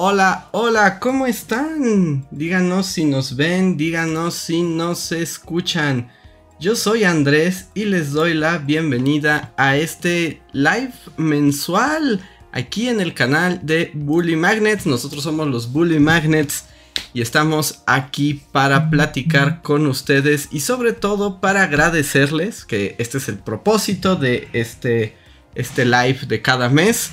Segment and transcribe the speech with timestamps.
[0.00, 2.24] Hola, hola, ¿cómo están?
[2.30, 6.12] Díganos si nos ven, díganos si nos escuchan.
[6.60, 12.20] Yo soy Andrés y les doy la bienvenida a este live mensual
[12.52, 14.86] aquí en el canal de Bully Magnets.
[14.86, 16.66] Nosotros somos los Bully Magnets
[17.12, 23.28] y estamos aquí para platicar con ustedes y sobre todo para agradecerles que este es
[23.28, 25.16] el propósito de este,
[25.56, 27.10] este live de cada mes.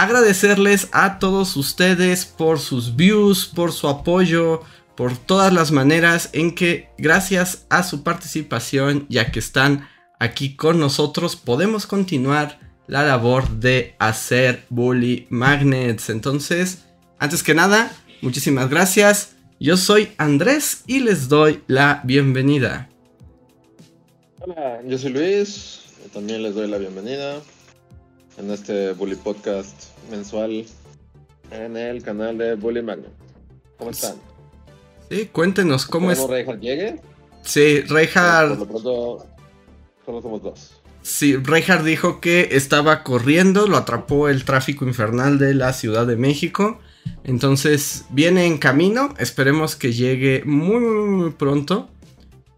[0.00, 4.62] Agradecerles a todos ustedes por sus views, por su apoyo,
[4.96, 10.80] por todas las maneras en que gracias a su participación, ya que están aquí con
[10.80, 16.08] nosotros, podemos continuar la labor de hacer Bully Magnets.
[16.08, 16.86] Entonces,
[17.18, 17.92] antes que nada,
[18.22, 19.34] Muchísimas gracias.
[19.58, 22.88] Yo soy Andrés y les doy la bienvenida.
[24.40, 25.80] Hola, yo soy Luis.
[26.12, 27.40] También les doy la bienvenida
[28.40, 30.66] en este Bully Podcast mensual
[31.50, 33.12] en el canal de Bully Magnet.
[33.78, 34.16] ¿Cómo están?
[35.08, 36.18] Sí, cuéntenos cómo es.
[36.18, 37.00] ¿Cómo Reinhardt llegue?
[37.42, 38.58] Sí, Reinhardt.
[38.58, 39.26] Por lo pronto,
[40.04, 40.72] solo somos dos.
[41.02, 46.16] Sí, Reinhardt dijo que estaba corriendo, lo atrapó el tráfico infernal de la Ciudad de
[46.16, 46.80] México
[47.24, 51.88] entonces viene en camino, esperemos que llegue muy, muy, pronto.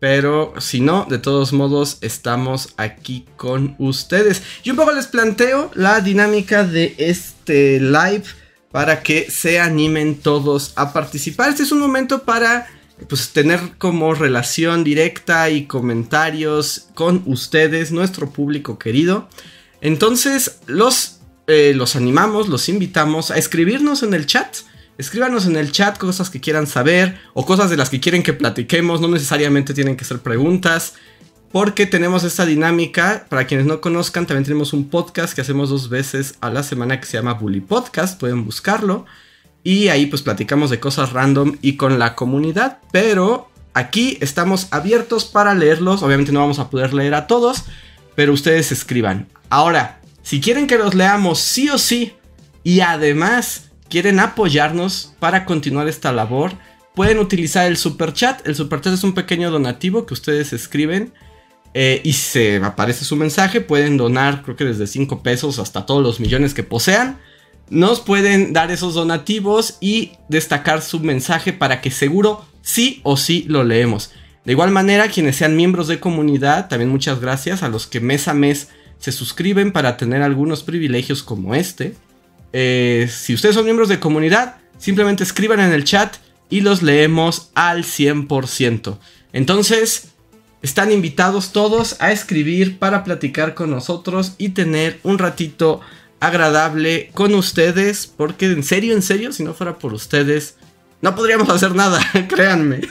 [0.02, 4.42] Pero si no, de todos modos, estamos aquí con ustedes.
[4.64, 8.24] Y un poco les planteo la dinámica de este live
[8.72, 11.50] para que se animen todos a participar.
[11.50, 12.66] Este es un momento para
[13.08, 19.28] pues, tener como relación directa y comentarios con ustedes, nuestro público querido.
[19.80, 24.56] Entonces, los eh, los animamos, los invitamos a escribirnos en el chat.
[24.98, 28.32] Escríbanos en el chat cosas que quieran saber o cosas de las que quieren que
[28.32, 29.00] platiquemos.
[29.00, 30.94] No necesariamente tienen que ser preguntas.
[31.50, 33.26] Porque tenemos esta dinámica.
[33.28, 36.98] Para quienes no conozcan, también tenemos un podcast que hacemos dos veces a la semana
[36.98, 38.18] que se llama Bully Podcast.
[38.18, 39.06] Pueden buscarlo.
[39.62, 42.78] Y ahí pues platicamos de cosas random y con la comunidad.
[42.90, 46.02] Pero aquí estamos abiertos para leerlos.
[46.02, 47.64] Obviamente no vamos a poder leer a todos.
[48.14, 49.28] Pero ustedes escriban.
[49.50, 52.14] Ahora, si quieren que los leamos sí o sí
[52.64, 56.52] y además quieren apoyarnos para continuar esta labor,
[56.94, 58.40] pueden utilizar el super chat.
[58.48, 61.12] El super chat es un pequeño donativo que ustedes escriben
[61.74, 63.60] eh, y se aparece su mensaje.
[63.60, 67.18] Pueden donar, creo que desde 5 pesos hasta todos los millones que posean.
[67.68, 73.44] Nos pueden dar esos donativos y destacar su mensaje para que seguro sí o sí
[73.46, 74.12] lo leemos.
[74.46, 78.26] De igual manera, quienes sean miembros de comunidad, también muchas gracias a los que mes
[78.26, 81.94] a mes se suscriben para tener algunos privilegios como este.
[82.52, 86.16] Eh, si ustedes son miembros de comunidad, simplemente escriban en el chat
[86.50, 88.98] y los leemos al 100%.
[89.32, 90.08] Entonces,
[90.62, 95.80] están invitados todos a escribir para platicar con nosotros y tener un ratito
[96.20, 98.06] agradable con ustedes.
[98.06, 100.56] Porque en serio, en serio, si no fuera por ustedes,
[101.00, 102.82] no podríamos hacer nada, créanme.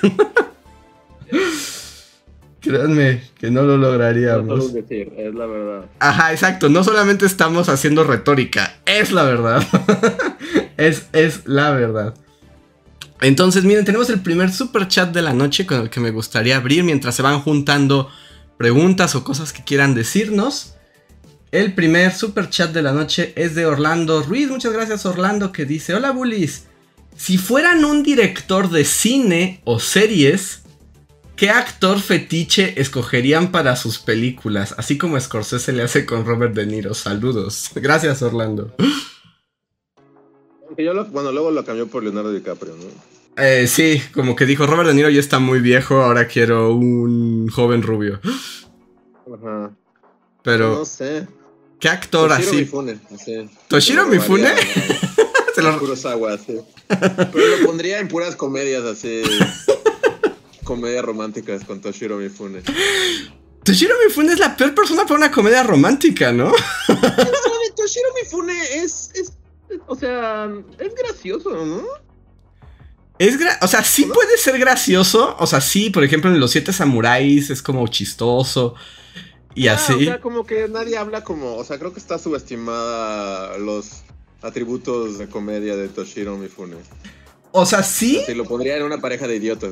[2.61, 4.45] Créanme que no lo lograríamos.
[4.47, 5.85] No decir, es la verdad.
[5.99, 6.69] Ajá, exacto.
[6.69, 9.65] No solamente estamos haciendo retórica, es la verdad.
[10.77, 12.13] es, es la verdad.
[13.19, 16.57] Entonces, miren, tenemos el primer super chat de la noche con el que me gustaría
[16.57, 18.09] abrir mientras se van juntando
[18.57, 20.75] preguntas o cosas que quieran decirnos.
[21.51, 24.49] El primer super chat de la noche es de Orlando Ruiz.
[24.49, 26.67] Muchas gracias, Orlando, que dice: Hola, bullies.
[27.17, 30.60] Si fueran un director de cine o series,
[31.35, 34.75] ¿Qué actor fetiche escogerían para sus películas?
[34.77, 36.93] Así como Scorsese le hace con Robert De Niro.
[36.93, 37.71] Saludos.
[37.75, 38.75] Gracias, Orlando.
[40.77, 43.43] bueno, luego lo cambió por Leonardo DiCaprio, ¿no?
[43.43, 47.47] Eh, sí, como que dijo Robert De Niro ya está muy viejo, ahora quiero un
[47.49, 48.19] joven rubio.
[49.33, 49.71] Ajá.
[50.43, 50.75] Pero.
[50.79, 51.27] No sé.
[51.79, 52.57] ¿Qué actor Toshiro así?
[52.57, 53.49] Mifune, así.
[53.67, 54.49] ¿Toshiro Mifune?
[55.55, 55.79] Se lo...
[55.79, 56.59] Kurosawa, sí.
[56.87, 59.23] Pero lo pondría en puras comedias así
[60.71, 62.61] comedias románticas con Toshiro Mifune.
[63.65, 66.49] Toshiro Mifune es la peor persona para una comedia romántica, ¿no?
[67.75, 69.33] Toshiro Mifune es, es,
[69.87, 71.83] O sea, es gracioso, ¿no?
[73.19, 75.35] Es o sea, sí puede ser gracioso.
[75.39, 78.75] O sea, sí, por ejemplo, en Los Siete Samuráis es como chistoso.
[79.53, 79.93] Y ah, así.
[79.93, 81.57] O sea, como que nadie habla como.
[81.57, 84.03] O sea, creo que está subestimada los
[84.41, 86.77] atributos de comedia de Toshiro Mifune.
[87.51, 88.21] O sea, sí.
[88.25, 89.71] Se lo pondría en una pareja de idiotas.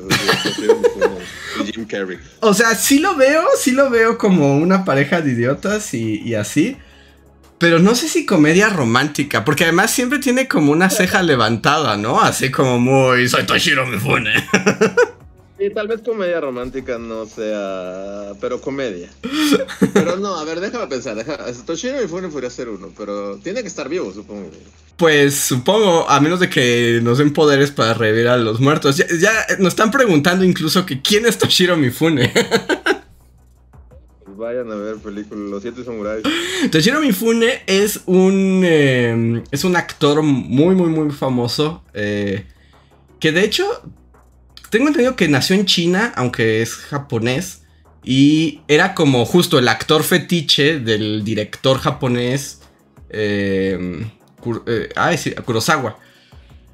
[1.72, 2.18] Jim Carrey.
[2.40, 6.76] O sea, sí lo veo, sí lo veo como una pareja de idiotas y, así.
[7.58, 12.20] Pero no sé si comedia romántica, porque además siempre tiene como una ceja levantada, ¿no?
[12.20, 14.32] Así como muy, soy Toshiro Mifune.
[15.60, 19.10] Sí, tal vez comedia romántica no sea, pero comedia.
[19.92, 21.22] Pero no, a ver, déjame pensar.
[21.66, 24.50] Toshiro Mifune podría ser uno, pero tiene que estar vivo, supongo.
[24.96, 28.96] Pues supongo, a menos de que nos den poderes para revivir a los muertos.
[28.96, 32.32] Ya, ya nos están preguntando incluso que quién es Toshiro Mifune.
[34.24, 36.22] Pues vayan a ver películas Los Siete Samuráis.
[36.70, 42.46] Toshiro Mifune es un eh, es un actor muy muy muy famoso eh,
[43.18, 43.66] que de hecho
[44.70, 47.62] tengo entendido que nació en China, aunque es japonés
[48.02, 52.62] y era como justo el actor fetiche del director japonés
[53.10, 54.06] eh,
[54.40, 55.98] Kur- eh, sí, Kurosawa.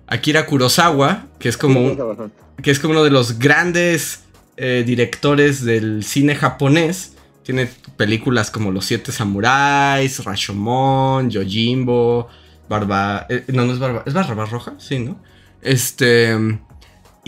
[0.07, 2.33] Akira Kurosawa, que es como un,
[2.63, 4.21] que es como uno de los grandes
[4.57, 7.15] eh, directores del cine japonés.
[7.43, 12.29] Tiene películas como Los Siete Samuráis, Rashomon, Yojimbo,
[12.69, 13.27] Barba...
[13.29, 14.03] eh, no, no es Barba...
[14.07, 14.75] ¿Es Barba Roja?
[14.79, 15.21] Sí, ¿no?
[15.63, 16.37] Este...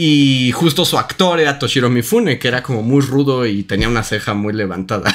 [0.00, 4.04] Y justo su actor era Toshiro Mifune, que era como muy rudo y tenía una
[4.04, 5.12] ceja muy levantada.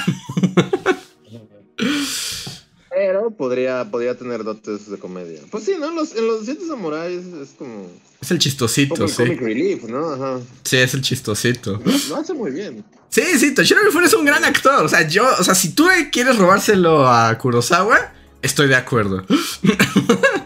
[2.89, 5.39] Pero podría, podría tener dotes de comedia.
[5.49, 5.89] Pues sí, ¿no?
[5.89, 7.89] Los, en los Siete Samuráis es como.
[8.21, 9.23] es el chistosito, sí.
[9.23, 10.15] comic relief, ¿no?
[10.15, 10.41] Ajá.
[10.63, 11.81] Sí, es el chistosito.
[11.83, 12.83] Lo, lo hace muy bien.
[13.07, 14.83] Sí, sí, Toshiro Mifune es un gran actor.
[14.83, 19.25] O sea, yo, o sea, si tú quieres robárselo a Kurosawa, estoy de acuerdo.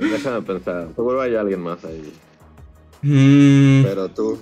[0.00, 0.88] Déjame pensar.
[0.94, 2.12] Seguro hay alguien más ahí.
[3.02, 4.38] Mm, Pero tú.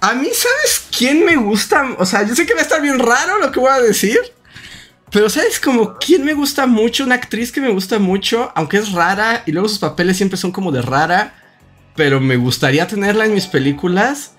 [0.00, 1.94] a mí, ¿sabes quién me gusta?
[1.98, 4.18] O sea, yo sé que va a estar bien raro lo que voy a decir.
[5.10, 7.04] Pero, ¿sabes como quién me gusta mucho?
[7.04, 10.52] Una actriz que me gusta mucho, aunque es rara y luego sus papeles siempre son
[10.52, 11.34] como de rara.
[11.96, 14.32] Pero me gustaría tenerla en mis películas.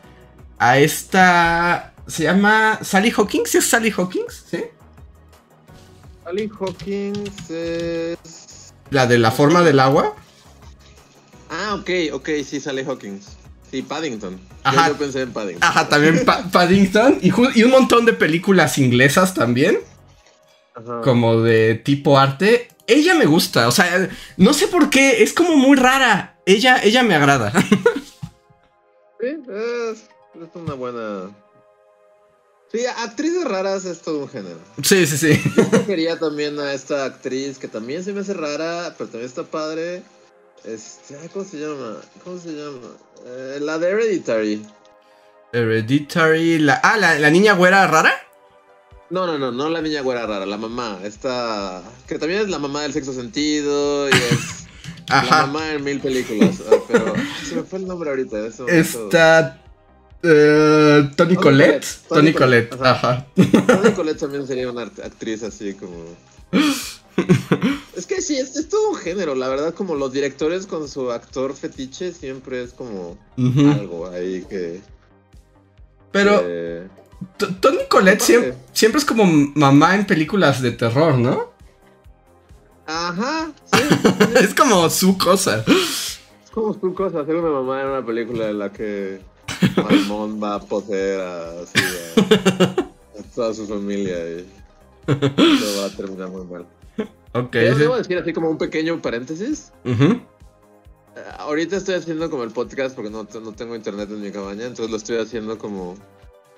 [0.59, 1.93] A esta...
[2.07, 3.49] Se llama Sally Hawkins.
[3.49, 4.45] ¿Sí es Sally Hawkins?
[4.49, 4.63] ¿Sí?
[6.23, 8.17] Sally Hawkins es.
[8.89, 10.15] La de la forma del agua.
[11.49, 13.37] Ah, ok, ok, sí, Sally Hawkins.
[13.71, 14.39] Sí, Paddington.
[14.63, 14.89] Ajá.
[14.89, 15.63] Yo, pensé en Paddington.
[15.63, 17.19] Ajá, también Pa- Paddington.
[17.21, 19.79] Y, un montón de películas inglesas también.
[20.75, 21.01] Ajá.
[21.01, 22.69] Como de tipo arte.
[22.87, 23.67] Ella me gusta.
[23.67, 25.21] O sea, no sé por qué.
[25.23, 26.37] Es como muy rara.
[26.45, 27.51] Ella, ella me agrada.
[29.21, 30.05] Sí, es,
[30.41, 31.29] es una buena.
[32.71, 34.59] Sí, actrices raras es todo un género.
[34.83, 35.41] sí, sí, sí.
[35.71, 39.43] Yo quería también a esta actriz que también se me hace rara, pero también está
[39.43, 40.03] padre.
[40.63, 41.97] Este, ¿cómo se llama?
[42.23, 42.87] ¿Cómo se llama?
[43.25, 44.65] Eh, la de Hereditary.
[45.51, 46.59] Hereditary.
[46.59, 48.13] La, ah, la, la niña güera rara.
[49.09, 50.99] No, no, no, no la niña güera rara, la mamá.
[51.03, 51.81] Esta.
[52.07, 54.65] Que también es la mamá del sexto sentido y es
[55.09, 55.47] la Ajá.
[55.47, 56.61] mamá en mil películas.
[56.71, 57.13] ah, Pero
[57.47, 58.45] se me fue el nombre ahorita.
[58.45, 59.53] este momento.
[60.21, 61.35] Eh, Tony.
[61.35, 62.33] Collette, Tony.
[62.33, 63.25] Collette, Ajá.
[63.35, 66.05] Toni Collette también sería una actriz así como.
[67.95, 71.11] Es que sí, es, es todo un género, la verdad, como los directores con su
[71.11, 74.79] actor fetiche siempre es como algo ahí que.
[76.13, 76.41] Pero
[77.59, 77.79] Tony
[78.19, 81.49] siempre, siempre es como mamá en películas de terror, ¿no?
[82.85, 83.81] Ajá, sí.
[84.41, 85.63] es como su cosa.
[85.67, 89.19] es como su cosa, hacer una mamá en una película en la que
[89.75, 94.45] Mamón va a poseer a, así, a- a toda su familia y
[95.05, 96.65] todo va a terminar muy mal.
[97.33, 97.53] Ok.
[97.53, 99.71] Yo debo decir así como un pequeño paréntesis.
[99.85, 100.21] Eh,
[101.37, 104.89] Ahorita estoy haciendo como el podcast porque no, no tengo internet en mi cabaña, entonces
[104.89, 105.95] lo estoy haciendo como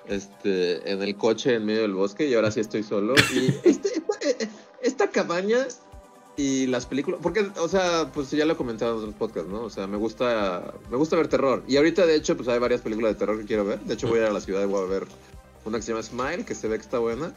[0.06, 3.14] este en el coche en medio del bosque y ahora sí estoy solo.
[3.34, 4.18] Y este, esta,
[4.82, 5.66] esta cabaña
[6.36, 9.62] y las películas, porque, o sea, pues ya lo he comentado en otros podcasts, ¿no?
[9.62, 11.62] O sea, me gusta, me gusta ver terror.
[11.68, 13.80] Y ahorita, de hecho, pues hay varias películas de terror que quiero ver.
[13.80, 15.04] De hecho, voy a ir a la ciudad y voy a ver
[15.64, 17.32] una que se llama Smile, que se ve que está buena.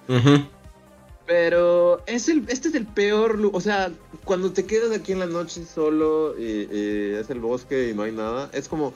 [1.27, 3.91] Pero es el, este es el peor, o sea,
[4.25, 8.03] cuando te quedas aquí en la noche solo y, y es el bosque y no
[8.03, 8.93] hay nada, es como,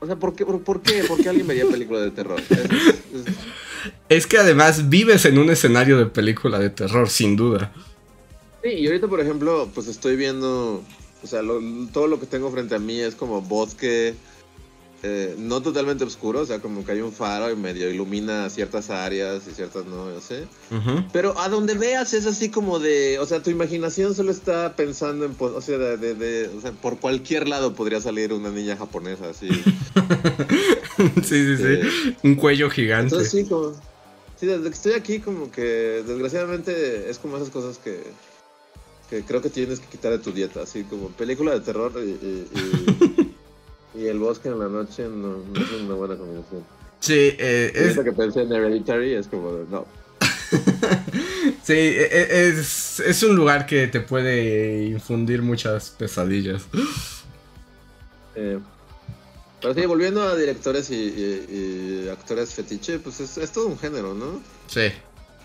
[0.00, 2.38] o sea, ¿por qué, por, por qué, por qué alguien vería películas de terror?
[2.50, 2.50] Es-
[3.26, 3.34] es-
[4.10, 7.72] Es que además vives en un escenario de película de terror, sin duda.
[8.62, 10.82] Sí, y ahorita, por ejemplo, pues estoy viendo,
[11.22, 11.60] o sea, lo-
[11.92, 14.14] todo lo que tengo frente a mí es como bosque,
[15.02, 18.90] eh, no totalmente oscuro, o sea, como que hay un faro y medio ilumina ciertas
[18.90, 20.44] áreas y ciertas no, yo sé.
[21.10, 25.24] Pero a donde veas es así como de, o sea, tu imaginación solo está pensando
[25.24, 28.50] en, po- o sea, de, de- de- o sea, por cualquier lado podría salir una
[28.50, 29.48] niña japonesa así.
[31.22, 31.62] sí, sí, sí.
[31.64, 33.14] Eh, Un cuello gigante.
[33.14, 33.72] Entonces sí, como,
[34.38, 38.02] sí, desde que estoy aquí como que desgraciadamente es como esas cosas que,
[39.10, 42.08] que creo que tienes que quitar de tu dieta, así como película de terror y,
[42.10, 46.64] y, y- y el bosque en la noche no, no es una buena combinación.
[47.00, 49.84] Sí, eh, es, Eso que pensé en Hereditary es como, no.
[51.64, 56.62] sí e- e- es, es un lugar que te puede infundir muchas pesadillas.
[58.36, 58.58] Eh,
[59.60, 63.78] pero sí, volviendo a directores y, y- y actores fetiche, pues es, es todo un
[63.78, 64.40] género, ¿no?
[64.68, 64.92] Sí.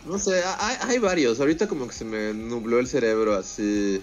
[0.06, 1.40] No sé, hay, hay varios.
[1.40, 4.02] Ahorita como que se me nubló el cerebro así.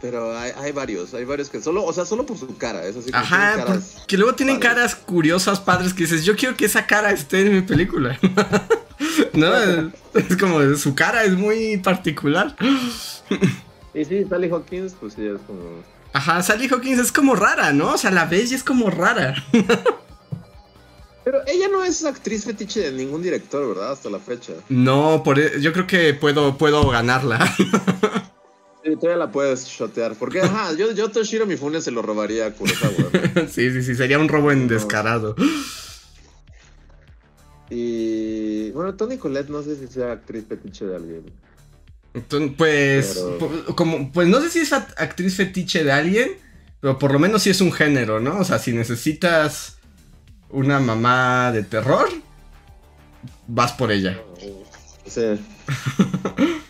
[0.00, 2.96] Pero hay, hay varios, hay varios que solo, o sea, solo por su cara, es
[2.96, 3.10] así.
[3.12, 4.74] Ajá, porque luego tienen padres.
[4.74, 8.18] caras curiosas, padres, que dices, yo quiero que esa cara esté en mi película.
[9.34, 9.52] no,
[10.14, 12.56] es como, su cara es muy particular.
[13.92, 15.60] Y sí, Sally Hawkins, pues sí, es como...
[16.14, 17.92] Ajá, Sally Hawkins es como rara, ¿no?
[17.92, 19.34] O sea, la ves y es como rara.
[21.24, 23.92] Pero ella no es actriz fetiche de ningún director, ¿verdad?
[23.92, 24.54] Hasta la fecha.
[24.68, 27.46] No, por e- yo creo que puedo, puedo ganarla.
[28.82, 30.14] Sí, todavía la puedes shotear.
[30.16, 32.94] Porque, ajá, yo, yo Toshiro Mifune se lo robaría a Kurosawa.
[33.34, 33.42] ¿no?
[33.48, 35.36] sí, sí, sí, sería un robo en descarado.
[37.68, 38.70] Y...
[38.72, 41.24] Bueno, Tony Collette no sé si sea actriz fetiche de alguien.
[42.14, 46.30] Entonces, pues, Pero- como, pues no sé si es actriz fetiche de alguien,
[46.80, 48.38] pero por lo menos sí es un género, ¿no?
[48.38, 49.76] O sea, si necesitas
[50.52, 52.08] una mamá de terror,
[53.46, 54.20] vas por ella.
[55.06, 55.22] Sí.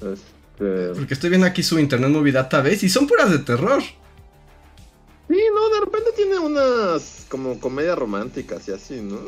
[0.00, 0.94] Este...
[0.94, 3.82] Porque estoy viendo aquí su Internet Movie Database y son puras de terror.
[3.82, 9.20] Sí, no, de repente tiene unas como comedias románticas y así, ¿no?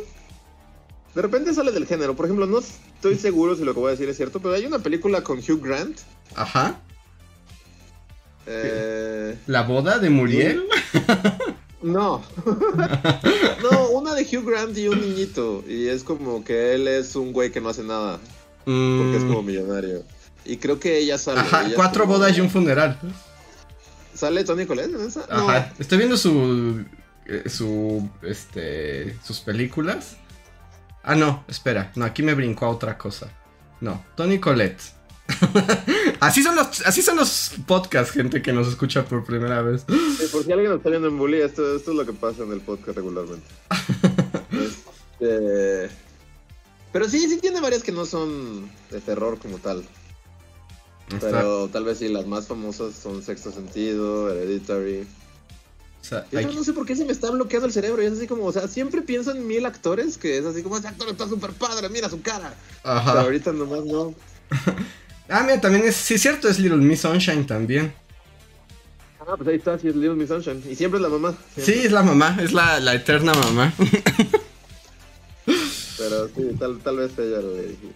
[1.14, 2.16] De repente sale del género.
[2.16, 4.66] Por ejemplo, no estoy seguro si lo que voy a decir es cierto, pero hay
[4.66, 5.98] una película con Hugh Grant.
[6.34, 6.80] Ajá.
[8.46, 10.64] Eh, La boda de Muriel.
[11.82, 12.22] no.
[13.62, 15.64] no, una de Hugh Grant y un niñito.
[15.68, 18.18] Y es como que él es un güey que no hace nada.
[18.64, 20.04] Porque es Mm, como millonario.
[20.44, 21.40] Y creo que ella sale.
[21.40, 22.98] Ajá, ella cuatro como- bodas y un funeral.
[24.14, 25.26] ¿Sale Tony Collette en esa?
[25.28, 25.48] No.
[25.48, 25.72] Ajá.
[25.78, 26.84] Estoy viendo su.
[27.26, 28.08] eh, su.
[28.22, 29.16] Este.
[29.24, 30.16] sus películas.
[31.02, 31.90] Ah, no, espera.
[31.96, 33.28] No, aquí me brincó a otra cosa.
[33.80, 34.80] No, Tony Colette.
[36.20, 36.80] así son los.
[36.86, 39.84] Así son los podcasts, gente que nos escucha por primera vez.
[39.88, 42.42] Sí, por si alguien nos está viendo en Bully, esto, esto es lo que pasa
[42.42, 43.46] en el podcast regularmente.
[45.22, 45.88] Este,
[46.92, 49.84] Pero sí, sí tiene varias que no son de terror como tal.
[51.12, 55.06] Está- Pero tal vez sí, las más famosas son Sexto Sentido, Hereditary.
[56.00, 58.02] o sea, no, sé por qué se me está bloqueando el cerebro.
[58.02, 60.76] Y es así como, o sea, siempre pienso en mil actores que es así como,
[60.76, 62.54] ese actor está súper padre, mira su cara.
[62.82, 63.20] Pero Ajá.
[63.20, 64.14] ahorita nomás no.
[65.32, 65.96] Ah, mira, también es.
[65.96, 67.92] Sí, es cierto, es Little Miss Sunshine también.
[69.20, 70.62] Ah, pues ahí está, sí es Little Miss Sunshine.
[70.70, 71.34] Y siempre es la mamá.
[71.56, 73.72] Sí, es la mamá, es la, la eterna mamá.
[75.98, 77.92] Pero sí, tal, tal vez ella lo dirigí.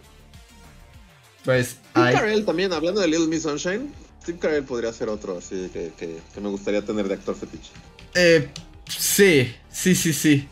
[1.45, 1.77] Pues.
[1.91, 5.93] Steve Carell también, hablando de Little Miss Sunshine, Steve Carell podría ser otro así que,
[5.99, 7.71] que, que me gustaría tener de actor fetiche.
[8.15, 8.49] Eh,
[8.89, 10.49] sí, sí, sí, sí.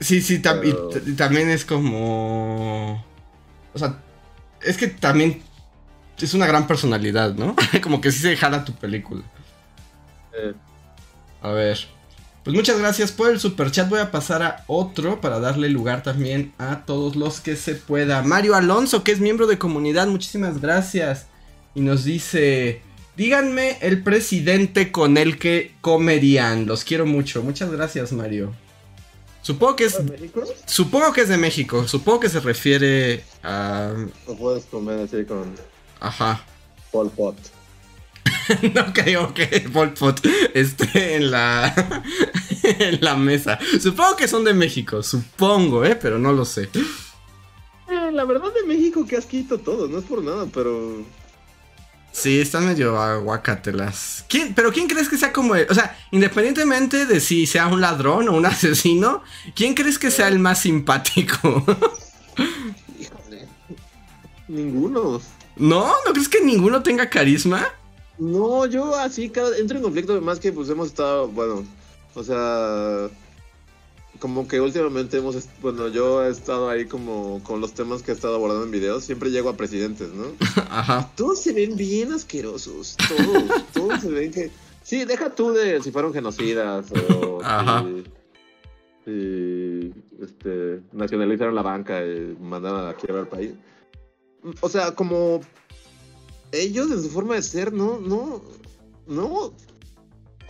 [0.00, 3.04] Sí, sí, tam- Pero- y también es como...
[3.74, 3.98] O sea,
[4.62, 5.42] es que también
[6.20, 7.56] es una gran personalidad, ¿no?
[7.82, 9.22] como que sí se jala tu película.
[10.34, 10.54] Eh,
[11.42, 11.78] A ver.
[12.44, 13.88] Pues muchas gracias por el super chat.
[13.88, 18.22] Voy a pasar a otro para darle lugar también a todos los que se pueda.
[18.22, 21.26] Mario Alonso, que es miembro de comunidad, muchísimas gracias.
[21.74, 22.80] Y nos dice,
[23.16, 26.66] díganme el presidente con el que comerían.
[26.66, 27.42] Los quiero mucho.
[27.42, 28.54] Muchas gracias, Mario.
[29.42, 30.44] Supongo que es, ¿en México?
[30.66, 31.88] supongo que es de México.
[31.88, 33.92] Supongo que se refiere a,
[34.26, 35.54] O puedes comer así con
[36.00, 36.44] ajá.
[36.90, 37.36] Pol Pot.
[38.74, 40.20] No creo que Pol Pot
[40.54, 41.72] esté en la
[42.62, 43.58] en la mesa.
[43.80, 46.68] Supongo que son de México, supongo, eh, pero no lo sé.
[46.74, 51.04] Eh, la verdad de México que asquito todo, no es por nada, pero...
[52.12, 54.24] Sí, están medio aguacatelas.
[54.28, 57.80] ¿Quién, pero quién crees que sea como el, o sea, independientemente de si sea un
[57.80, 59.22] ladrón o un asesino,
[59.54, 61.64] ¿quién crees que sea el más simpático?
[62.98, 63.48] Híjole.
[64.48, 65.20] Ninguno.
[65.56, 65.86] ¿No?
[66.06, 67.68] ¿No crees que ninguno tenga carisma?
[68.18, 71.64] No, yo así cada, entro en conflicto, más que pues hemos estado, bueno,
[72.14, 73.08] o sea,
[74.20, 78.14] como que últimamente hemos, bueno, yo he estado ahí como con los temas que he
[78.14, 80.26] estado abordando en videos, siempre llego a presidentes, ¿no?
[80.70, 81.10] Ajá.
[81.16, 84.50] Todos se ven bien asquerosos, todos, todos se ven que...
[84.82, 87.84] Sí, deja tú de si fueron genocidas o Ajá.
[87.84, 88.04] si,
[89.04, 93.52] si, este, nacionalizaron la banca y mandaron a la quiebra al país.
[94.60, 95.40] O sea, como
[96.52, 98.42] ellos en su forma de ser, no, no,
[99.06, 99.52] no.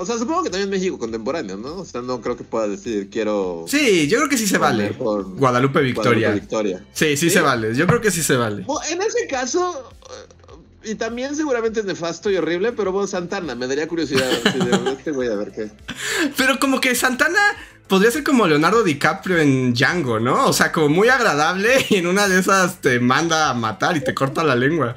[0.00, 1.76] O sea, supongo que también México contemporáneo, ¿no?
[1.76, 3.66] O sea, no creo que pueda decir quiero...
[3.68, 4.94] Sí, yo creo que sí se vale.
[4.94, 6.28] por Guadalupe Victoria.
[6.28, 6.86] Guadalupe Victoria.
[6.94, 7.30] Sí, sí, ¿Sí?
[7.30, 7.74] se vale.
[7.74, 8.62] Yo creo que sí se vale.
[8.62, 13.54] Bueno, en ese caso, eh, y también seguramente es nefasto y horrible, pero bueno, Santana,
[13.54, 14.26] me daría curiosidad.
[14.30, 15.70] de, este güey, a ver qué.
[16.38, 17.38] Pero como que Santana
[17.86, 20.46] podría ser como Leonardo DiCaprio en Django, ¿no?
[20.46, 24.00] O sea, como muy agradable y en una de esas te manda a matar y
[24.00, 24.94] te corta la lengua.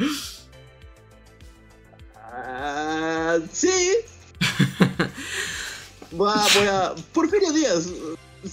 [2.16, 3.70] Ah, sí.
[6.12, 6.94] Voy a, voy a.
[7.12, 7.90] Porfirio Díaz.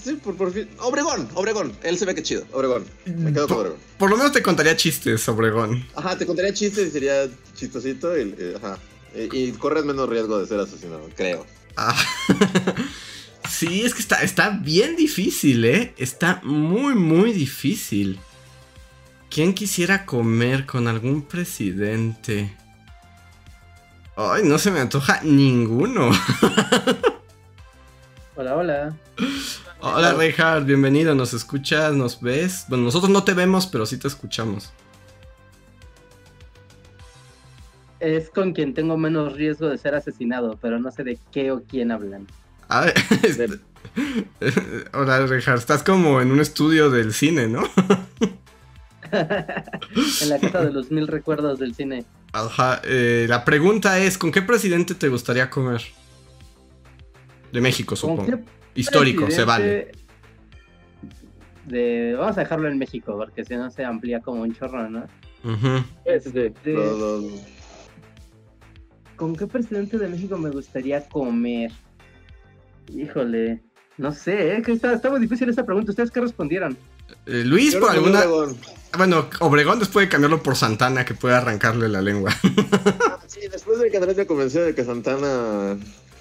[0.02, 0.68] Sí, por, por fin.
[0.78, 1.72] Obregón, Obregón.
[1.82, 2.44] Él se ve que chido.
[2.52, 2.86] Obregón.
[3.04, 3.78] Me quedo con Obregón.
[3.98, 5.86] Por lo menos te contaría chistes, Obregón.
[5.94, 8.16] Ajá, te contaría chistes y sería chistosito.
[8.16, 8.78] Y, y- ajá.
[9.14, 11.44] Y, y corres menos riesgo de ser asesinado, creo.
[11.76, 11.94] Ah.
[13.50, 15.92] sí, es que está, está bien difícil, ¿eh?
[15.98, 18.18] Está muy, muy difícil.
[19.28, 22.56] ¿Quién quisiera comer con algún presidente?
[24.22, 26.10] Ay, no se me antoja ninguno.
[28.36, 28.94] Hola, hola.
[29.80, 31.14] Hola, Reinhard, bienvenido.
[31.14, 31.94] ¿Nos escuchas?
[31.94, 32.66] ¿Nos ves?
[32.68, 34.74] Bueno, nosotros no te vemos, pero sí te escuchamos.
[37.98, 41.62] Es con quien tengo menos riesgo de ser asesinado, pero no sé de qué o
[41.62, 42.26] quién hablan.
[42.68, 43.58] A ver, este-
[44.92, 45.60] Hola, Reinhard.
[45.60, 47.62] Estás como en un estudio del cine, ¿no?
[49.12, 52.04] en la casa de los mil recuerdos del cine.
[52.32, 55.82] Ajá, eh, la pregunta es, ¿con qué presidente te gustaría comer?
[57.52, 58.40] De México, ¿Con supongo.
[58.74, 59.92] Histórico, se vale.
[61.66, 62.14] De...
[62.16, 65.06] Vamos a dejarlo en México, porque si no se amplía como un chorro, ¿no?
[66.04, 67.32] Este, Los- los-
[69.16, 71.72] ¿Con qué presidente de México me gustaría comer?
[72.94, 73.60] Híjole,
[73.98, 74.62] no sé, ¿eh?
[74.66, 75.90] está, está muy difícil esta pregunta.
[75.90, 76.76] ¿Ustedes qué respondieron?
[77.26, 78.20] Eh, Luis, Yo por alguna...
[78.20, 78.56] Obregón.
[78.96, 82.34] Bueno, Obregón después de cambiarlo por Santana, que puede arrancarle la lengua.
[83.30, 85.78] Sí, después de que Andrés me convenció de que Santana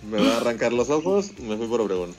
[0.10, 2.14] me va a arrancar los ojos, me fui por Obregón.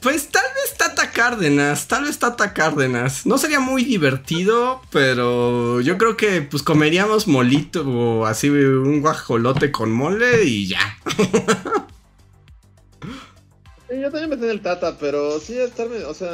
[0.00, 3.26] Pues tal vez Tata Cárdenas, tal vez Tata Cárdenas.
[3.26, 9.72] No sería muy divertido, pero yo creo que pues comeríamos molito o así un guajolote
[9.72, 10.98] con mole y ya.
[13.90, 16.30] Sí, yo también me en el Tata, pero sí estar, o sea,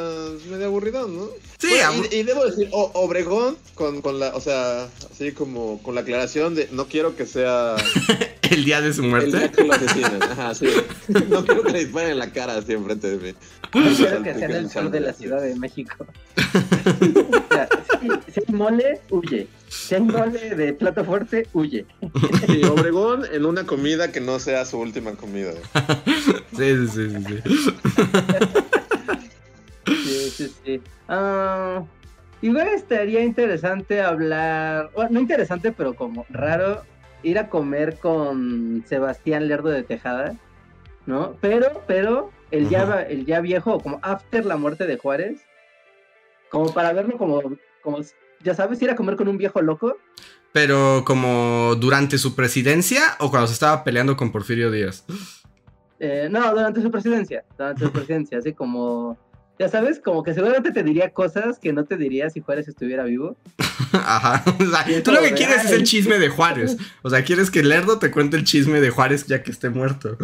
[0.49, 1.29] medio aburrido, ¿no?
[1.57, 5.31] Sí, Bueno, abur- y, y debo decir, o- Obregón con, con la, o sea, así
[5.31, 7.75] como con la aclaración de no quiero que sea
[8.51, 9.51] el día de su el día muerte.
[9.55, 10.21] que lo asesinen.
[10.31, 10.67] Ajá, sí.
[11.29, 13.37] No quiero que le disparen en la cara así enfrente de mí.
[13.73, 16.05] No quiero que sea el sol de la Ciudad de México.
[16.37, 17.69] O sea,
[18.27, 19.47] si, hay mole, huye.
[19.67, 21.85] Si hay mole de plato fuerte, huye.
[22.71, 25.51] Obregón en una comida que no sea su última comida.
[26.55, 27.71] Sí, sí, sí, sí, sí.
[29.85, 30.81] Sí, sí, sí.
[31.09, 31.83] Ah,
[32.41, 36.83] igual estaría interesante hablar, bueno, no interesante, pero como raro,
[37.23, 40.35] ir a comer con Sebastián Lerdo de Tejada,
[41.05, 41.35] ¿no?
[41.41, 45.41] Pero, pero, el, ya, el ya viejo, como after la muerte de Juárez,
[46.49, 47.41] como para verlo como,
[47.85, 47.99] como,
[48.43, 49.97] ya sabes, ir a comer con un viejo loco.
[50.51, 55.05] Pero como durante su presidencia o cuando se estaba peleando con Porfirio Díaz.
[55.99, 59.17] Eh, no, durante su presidencia, durante su presidencia, así como,
[59.57, 63.03] ya sabes, como que seguramente te diría cosas que no te diría si Juárez estuviera
[63.03, 63.37] vivo.
[63.93, 64.43] Ajá.
[64.59, 66.77] O sea, tú lo que quieres es el chisme de Juárez.
[67.01, 70.17] O sea, quieres que Lerdo te cuente el chisme de Juárez ya que esté muerto.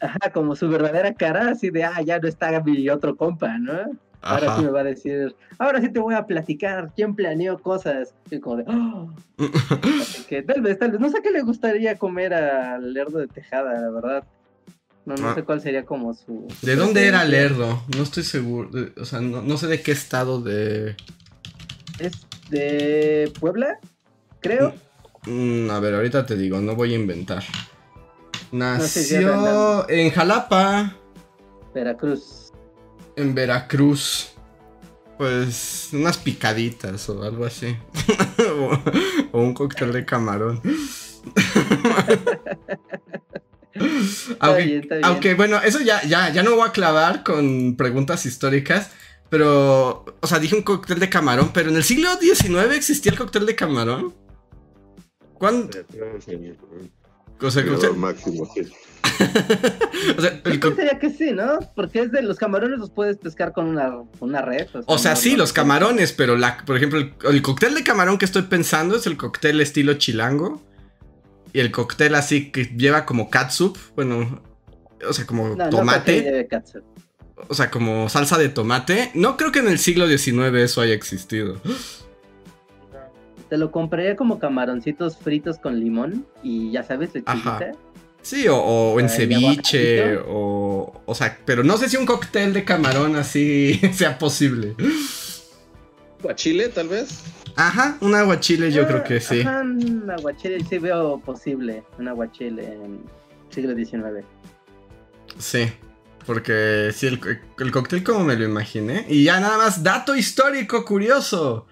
[0.00, 3.98] Ajá, como su verdadera cara, así de, ah, ya no está mi otro compa, ¿no?
[4.20, 8.14] Ahora sí me va a decir, ahora sí te voy a platicar quién planeó cosas.
[8.30, 9.10] Y como de, "Oh".
[10.00, 13.28] Así que tal vez, tal vez, no sé qué le gustaría comer al Lerdo de
[13.28, 14.24] Tejada, la verdad.
[15.06, 15.34] No, no Ah.
[15.34, 16.46] sé cuál sería como su...
[16.62, 17.82] ¿De dónde era Lerdo?
[17.96, 18.68] No estoy seguro.
[18.70, 20.96] de- o sea, no, no sé de qué estado de.
[21.98, 23.78] ¿Es de Puebla?
[24.40, 24.74] Creo.
[25.26, 27.42] Mm, a ver, ahorita te digo, no voy a inventar.
[27.42, 29.86] sé si es Nació random.
[29.88, 30.96] en Jalapa,
[31.74, 32.47] Veracruz.
[33.18, 34.30] En Veracruz.
[35.18, 37.76] Pues unas picaditas o algo así.
[39.32, 40.62] o, o un cóctel de camarón.
[44.40, 45.04] aunque, bien, está bien.
[45.04, 48.90] aunque, bueno, eso ya, ya, ya no voy a clavar con preguntas históricas.
[49.30, 53.18] Pero, o sea, dije un cóctel de camarón, pero en el siglo XIX existía el
[53.18, 54.14] cóctel de camarón.
[55.34, 55.68] ¿Cuándo?
[57.40, 58.62] O sea, que usted- máximo, sí.
[60.18, 61.58] o sea, el Yo co- pensaría que sí, ¿no?
[61.74, 64.66] Porque es de los camarones los puedes pescar con una, una red.
[64.86, 67.84] O sea, no- sí, no- los camarones, pero la, por ejemplo, el, el cóctel de
[67.84, 70.62] camarón que estoy pensando es el cóctel estilo chilango.
[71.52, 74.42] Y el cóctel así que lleva como catsup, bueno,
[75.08, 76.46] o sea, como No, tomate,
[77.48, 79.10] o sea, como salsa de tomate.
[79.14, 81.58] No creo que en el siglo XIX eso haya existido.
[83.48, 87.70] Te lo compraría como camaroncitos fritos con limón y ya sabes, Ajá.
[88.22, 92.52] Sí, o, o en Ah, ceviche, o, o sea, pero no sé si un cóctel
[92.52, 94.74] de camarón así sea posible.
[96.34, 97.20] Chile, tal vez.
[97.56, 99.40] Ajá, un aguachile yo Ah, creo que sí.
[99.40, 101.84] Ajá, un aguachile sí veo posible.
[101.98, 103.00] Un aguachile en
[103.50, 104.24] siglo XIX.
[105.38, 105.70] Sí,
[106.26, 107.20] porque sí, el,
[107.58, 109.06] el cóctel como me lo imaginé.
[109.08, 111.66] Y ya nada más, dato histórico curioso.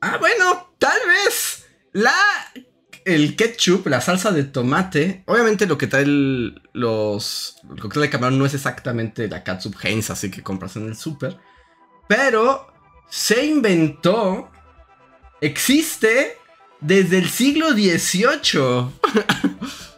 [0.00, 2.12] Ah, bueno, tal vez la
[3.04, 8.10] el ketchup, la salsa de tomate, obviamente lo que trae el, los el cóctel de
[8.10, 11.38] camarón no es exactamente la catsup Heinz, así que compras en el súper,
[12.08, 12.72] pero
[13.08, 14.50] se inventó,
[15.40, 16.38] existe
[16.80, 18.90] desde el siglo XVIII.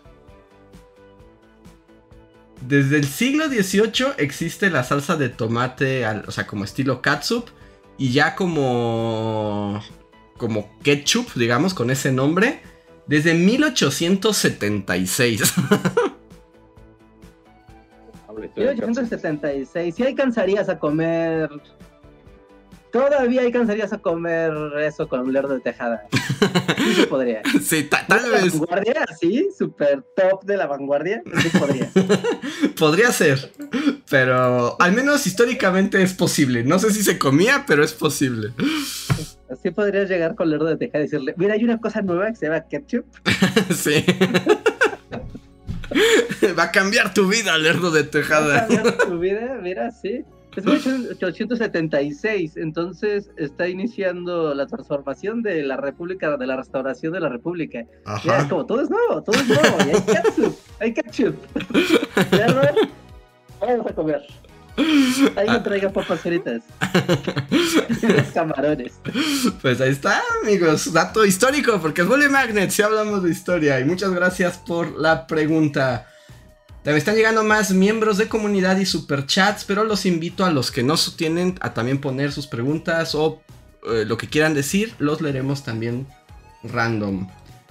[2.66, 7.48] Desde el siglo XVIII existe la salsa de tomate, o sea, como estilo catsup.
[7.96, 9.80] Y ya como.
[10.36, 12.62] como ketchup, digamos, con ese nombre.
[13.06, 15.54] Desde 1876.
[18.56, 19.94] 1876.
[19.94, 21.48] Si alcanzarías a comer
[22.96, 26.06] Todavía alcanzarías a comer eso con un lerdo de tejada.
[26.78, 27.42] Sí se podría.
[27.62, 28.58] Sí, tal vez.
[28.58, 29.04] vanguardia?
[29.20, 31.22] Sí, super top de la vanguardia.
[31.42, 31.90] Sí podría.
[32.78, 33.52] podría ser.
[34.08, 36.64] Pero al menos históricamente es posible.
[36.64, 38.52] No sé si se comía, pero es posible.
[39.50, 42.36] Así podrías llegar con lerdo de tejada y decirle: Mira, hay una cosa nueva que
[42.36, 43.04] se llama ketchup.
[43.74, 44.04] sí.
[46.58, 48.54] Va a cambiar tu vida, lerdo de tejada.
[48.54, 50.24] Va a cambiar tu vida, mira, sí.
[50.56, 57.28] Es 1876, entonces está iniciando la transformación de la República, de la restauración de la
[57.28, 57.84] República.
[58.24, 61.36] Ya es como, todo es nuevo, todo es nuevo, y hay ketchup, hay ketchup.
[63.60, 64.22] Vamos a comer.
[65.36, 66.62] Ahí me traiga papas fritas.
[68.02, 68.92] los camarones.
[69.62, 70.92] Pues ahí está, amigos.
[70.92, 73.80] Dato histórico, porque es Bully Magnet, si hablamos de historia.
[73.80, 76.06] Y muchas gracias por la pregunta.
[76.82, 80.82] También están llegando más miembros de comunidad y superchats, pero los invito a los que
[80.82, 83.42] no tienen a también poner sus preguntas o
[83.88, 86.06] eh, lo que quieran decir, los leeremos también
[86.62, 87.28] random.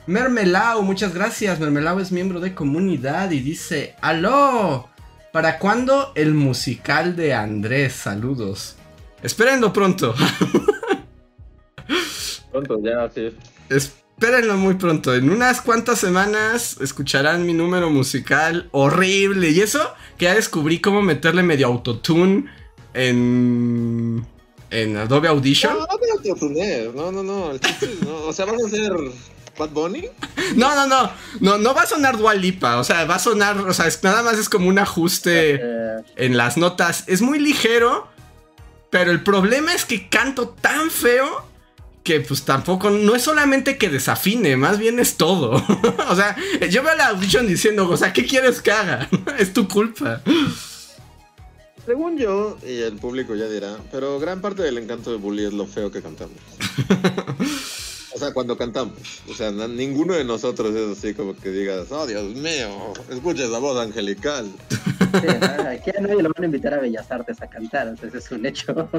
[0.07, 1.59] Mermelao, muchas gracias.
[1.59, 4.89] Mermelao es miembro de comunidad y dice, ¡Aló!
[5.35, 7.91] ¿Para cuándo el musical de Andrés?
[7.91, 8.77] Saludos.
[9.21, 10.15] Espérenlo pronto.
[12.53, 13.35] pronto, ya, sí.
[13.67, 15.13] Espérenlo muy pronto.
[15.13, 19.49] En unas cuantas semanas escucharán mi número musical horrible.
[19.49, 19.81] Y eso
[20.17, 22.45] que ya descubrí cómo meterle medio autotune
[22.93, 24.25] en.
[24.69, 25.73] En Adobe Audition.
[26.95, 28.17] No, no, no, no, no.
[28.25, 28.93] O sea, vamos a hacer
[29.57, 30.07] Bad Bunny.
[30.55, 31.11] No, no, no.
[31.39, 32.77] No, no va a sonar Dualipa.
[32.77, 33.57] O sea, va a sonar.
[33.57, 35.59] O sea, nada más es como un ajuste
[36.15, 37.03] en las notas.
[37.07, 38.07] Es muy ligero.
[38.91, 41.45] Pero el problema es que canto tan feo
[42.05, 45.53] que pues tampoco, no es solamente que desafine, más bien es todo.
[46.09, 46.37] o sea,
[46.69, 49.09] yo veo la audition diciendo, o sea, ¿qué quieres que haga?
[49.39, 50.21] es tu culpa.
[51.83, 55.53] Según yo, y el público ya dirá, pero gran parte del encanto de Bully es
[55.53, 56.37] lo feo que cantamos.
[58.15, 59.21] O sea, cuando cantamos.
[59.29, 63.59] O sea, ninguno de nosotros es así como que digas, oh Dios mío, escuches la
[63.59, 64.49] voz angelical.
[64.69, 65.27] Sí,
[65.67, 68.45] aquí a nadie lo van a invitar a Bellas Artes a cantar, entonces es un
[68.45, 68.89] hecho.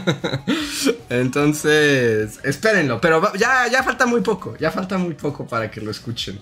[1.10, 5.90] entonces, espérenlo, pero ya, ya falta muy poco, ya falta muy poco para que lo
[5.90, 6.38] escuchen.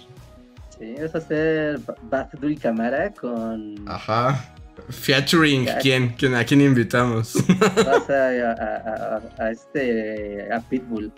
[0.79, 3.85] Sí, es hacer Bath Dul Camara con...
[3.89, 4.54] Ajá.
[4.89, 6.15] Featuring, ¿quién?
[6.19, 6.35] ¿quién?
[6.35, 7.35] ¿A quién invitamos?
[7.59, 11.13] Vas a, a, este, a Pitbull.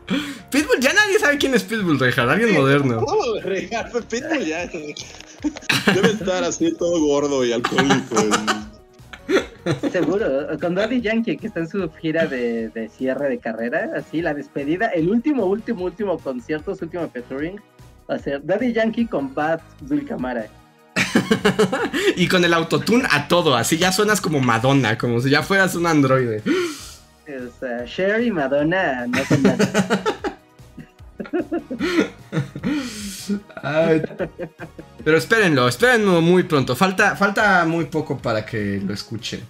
[0.51, 3.01] Pitbull, ya nadie sabe quién es Pitbull, Rejar, alguien moderno.
[3.07, 4.67] No, Rejar, Pitbull ya.
[4.67, 8.17] Debe estar así todo gordo y alcohólico.
[9.91, 14.23] Seguro, con Daddy Yankee que está en su gira de, de, cierre de carrera, así
[14.23, 17.61] la despedida, el último, último, último concierto, su último featuring,
[18.09, 20.47] va a ser Daddy Yankee con Bad Dulcamara.
[22.17, 25.75] y con el autotune a todo, así ya suenas como Madonna, como si ya fueras
[25.75, 26.43] un androide.
[26.47, 30.03] O sea, Cher y Madonna no son nada.
[35.05, 36.77] pero espérenlo, espérenlo muy pronto.
[36.77, 39.41] Falta, falta muy poco para que lo escuchen.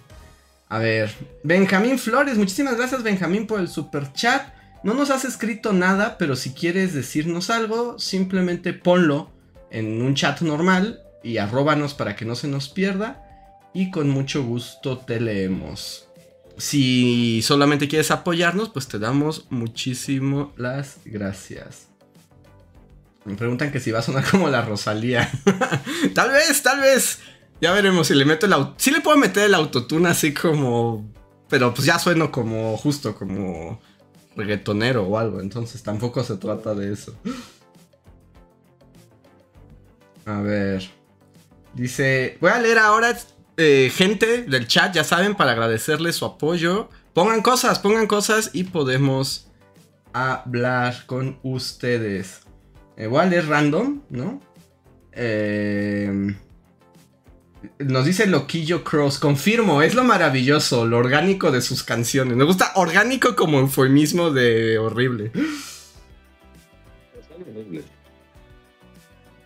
[0.69, 4.53] A ver, Benjamín Flores, muchísimas gracias Benjamín por el super chat.
[4.83, 9.31] No nos has escrito nada, pero si quieres decirnos algo, simplemente ponlo
[9.69, 13.23] en un chat normal y arróbanos para que no se nos pierda.
[13.73, 16.07] Y con mucho gusto te leemos.
[16.57, 21.87] Si solamente quieres apoyarnos, pues te damos muchísimo las gracias.
[23.25, 25.29] Me preguntan que si va a sonar como la Rosalía.
[26.15, 27.19] tal vez, tal vez.
[27.59, 28.75] Ya veremos si le meto el auto.
[28.77, 31.11] Sí le puedo meter el autotune así como.
[31.49, 33.81] Pero pues ya sueno como justo, como
[34.37, 35.41] reggaetonero o algo.
[35.41, 37.15] Entonces tampoco se trata de eso.
[40.25, 40.96] A ver.
[41.73, 43.17] Dice, voy a leer ahora
[43.57, 46.89] eh, gente del chat, ya saben, para agradecerles su apoyo.
[47.13, 49.47] Pongan cosas, pongan cosas y podemos
[50.13, 52.41] hablar con ustedes.
[52.95, 54.41] Eh, voy a leer random, ¿no?
[55.11, 56.35] Eh,
[57.79, 62.35] nos dice Loquillo Cross, confirmo, es lo maravilloso, lo orgánico de sus canciones.
[62.35, 65.31] Me gusta orgánico como eufemismo de horrible.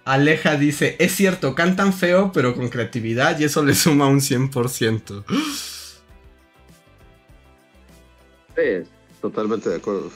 [0.04, 5.24] Aleja dice, es cierto, cantan feo, pero con creatividad y eso le suma un 100%.
[8.56, 8.90] Sí,
[9.22, 10.10] totalmente de acuerdo.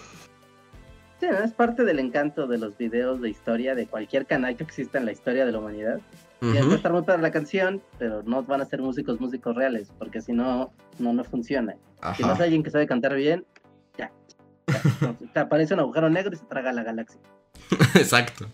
[1.20, 4.98] Sí, es parte del encanto de los videos de historia de cualquier canal que exista
[4.98, 6.00] en la historia de la humanidad.
[6.42, 9.92] Uh puede estar muy para la canción, pero no van a ser músicos músicos reales,
[9.98, 11.76] porque si no, no, no funciona.
[12.18, 13.46] Si no es alguien que sabe cantar bien,
[13.98, 14.12] ya.
[15.34, 17.22] te aparece un agujero negro y se traga la galaxia.
[17.96, 18.48] Exacto.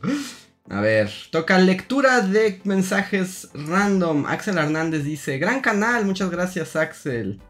[0.69, 4.25] A ver, toca lectura de mensajes random.
[4.25, 7.41] Axel Hernández dice, gran canal, muchas gracias Axel.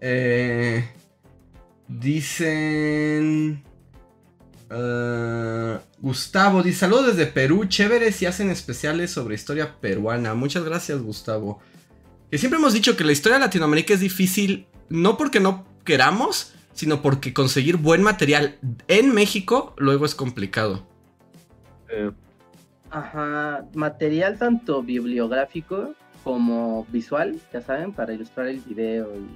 [0.00, 0.88] Eh,
[1.88, 3.62] dicen...
[4.68, 10.34] Uh, Gustavo dice: Saludos desde Perú, chévere si hacen especiales sobre historia peruana.
[10.34, 11.60] Muchas gracias, Gustavo.
[12.30, 16.52] Que siempre hemos dicho que la historia de Latinoamérica es difícil, no porque no queramos,
[16.74, 20.86] sino porque conseguir buen material en México luego es complicado.
[22.96, 29.26] Ajá, material tanto bibliográfico como visual, ya saben, para ilustrar el video y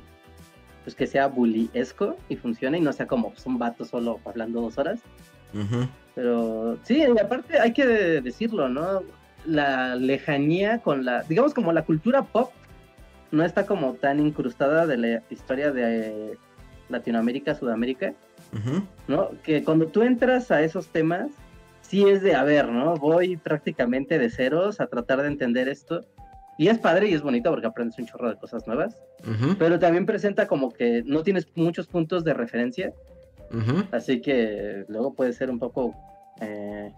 [0.83, 4.62] pues que sea bullyesco y funcione y no sea como pues, un vato solo hablando
[4.62, 5.01] dos horas.
[6.14, 7.85] Pero sí, y aparte hay que
[8.23, 9.03] decirlo, ¿no?
[9.44, 12.53] La lejanía con la, digamos como la cultura pop
[13.31, 16.38] no está como tan incrustada de la historia de
[16.88, 18.14] Latinoamérica, Sudamérica,
[19.07, 19.33] ¿no?
[19.42, 21.29] Que cuando tú entras a esos temas,
[21.90, 22.94] sí es de, a ver, ¿no?
[22.94, 26.07] Voy prácticamente de ceros a tratar de entender esto.
[26.57, 28.96] Y es padre y es bonito porque aprendes un chorro de cosas nuevas.
[29.59, 32.92] Pero también presenta como que no tienes muchos puntos de referencia.
[33.90, 35.96] Así que luego puede ser un poco
[36.40, 36.92] eh,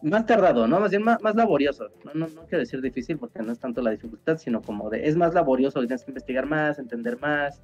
[0.00, 0.80] más tardado, ¿no?
[0.80, 1.88] Más bien más, laborioso.
[2.04, 5.06] No, no, no, quiero decir difícil porque no es tanto la dificultad, sino como de
[5.06, 7.60] es más laborioso, tienes que investigar más, entender más.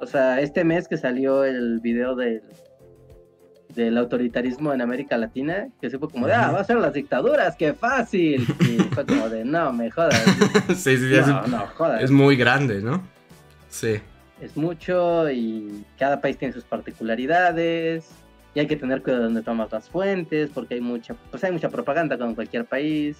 [0.00, 2.42] O sea, este mes que salió el video del
[3.74, 6.92] del autoritarismo en América Latina, que se fue como de, ah, va a ser las
[6.92, 8.46] dictaduras, qué fácil.
[8.60, 10.22] Y fue como de, no, me jodas.
[10.68, 12.02] sí, sí, es, no, jodas.
[12.02, 13.02] Es muy grande, ¿no?
[13.68, 14.00] Sí.
[14.40, 18.10] Es mucho y cada país tiene sus particularidades
[18.54, 21.68] y hay que tener cuidado donde tomas las fuentes porque hay mucha, pues hay mucha
[21.68, 23.16] propaganda como en cualquier país,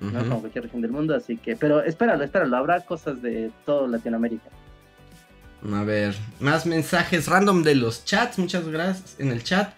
[0.00, 0.20] ¿no?
[0.20, 4.48] Como cualquier región del mundo, así que, pero espéralo, espéralo, habrá cosas de todo Latinoamérica.
[5.72, 9.72] A ver, más mensajes random de los chats, muchas gracias en el chat.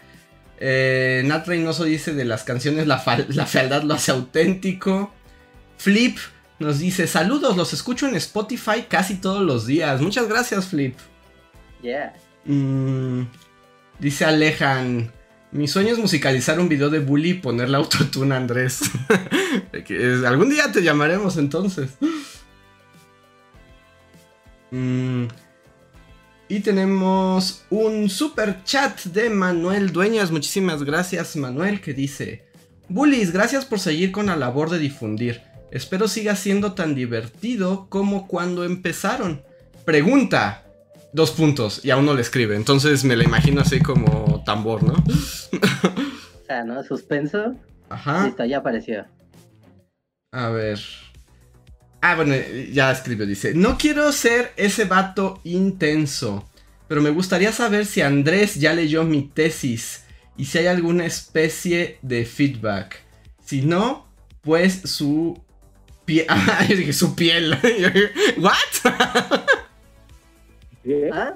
[0.58, 5.12] Eh, Nat Reynoso dice de las canciones la, la, fealdad lo hace auténtico.
[5.76, 6.18] Flip
[6.58, 10.00] nos dice saludos, los escucho en Spotify casi todos los días.
[10.00, 10.96] Muchas gracias Flip.
[11.82, 12.14] Yeah.
[12.44, 13.22] Mm,
[13.98, 15.12] dice Alejan,
[15.52, 18.80] mi sueño es musicalizar un video de Bully y ponerle autotune a Andrés.
[20.26, 21.90] Algún día te llamaremos entonces.
[24.70, 25.26] Mm,
[26.48, 30.30] y tenemos un super chat de Manuel Dueñas.
[30.30, 32.44] Muchísimas gracias, Manuel, que dice:
[32.88, 35.42] Bullies, gracias por seguir con la labor de difundir.
[35.70, 39.42] Espero siga siendo tan divertido como cuando empezaron.
[39.84, 40.62] Pregunta.
[41.12, 41.84] Dos puntos.
[41.84, 42.56] Y aún no le escribe.
[42.56, 44.92] Entonces me la imagino así como tambor, ¿no?
[46.42, 46.82] o sea, ¿no?
[46.84, 47.54] Suspenso.
[47.88, 48.26] Ajá.
[48.26, 49.06] Listo, ya apareció.
[50.32, 50.78] A ver.
[52.08, 52.36] Ah, bueno,
[52.70, 56.48] ya escribió, dice, no quiero ser ese vato intenso,
[56.86, 60.04] pero me gustaría saber si Andrés ya leyó mi tesis
[60.36, 63.02] y si hay alguna especie de feedback.
[63.44, 64.06] Si no,
[64.40, 65.42] pues su
[66.04, 66.26] piel...
[66.28, 67.58] Ah, yo dije, su piel.
[68.38, 68.92] ¿What?
[71.12, 71.34] ¿Ah?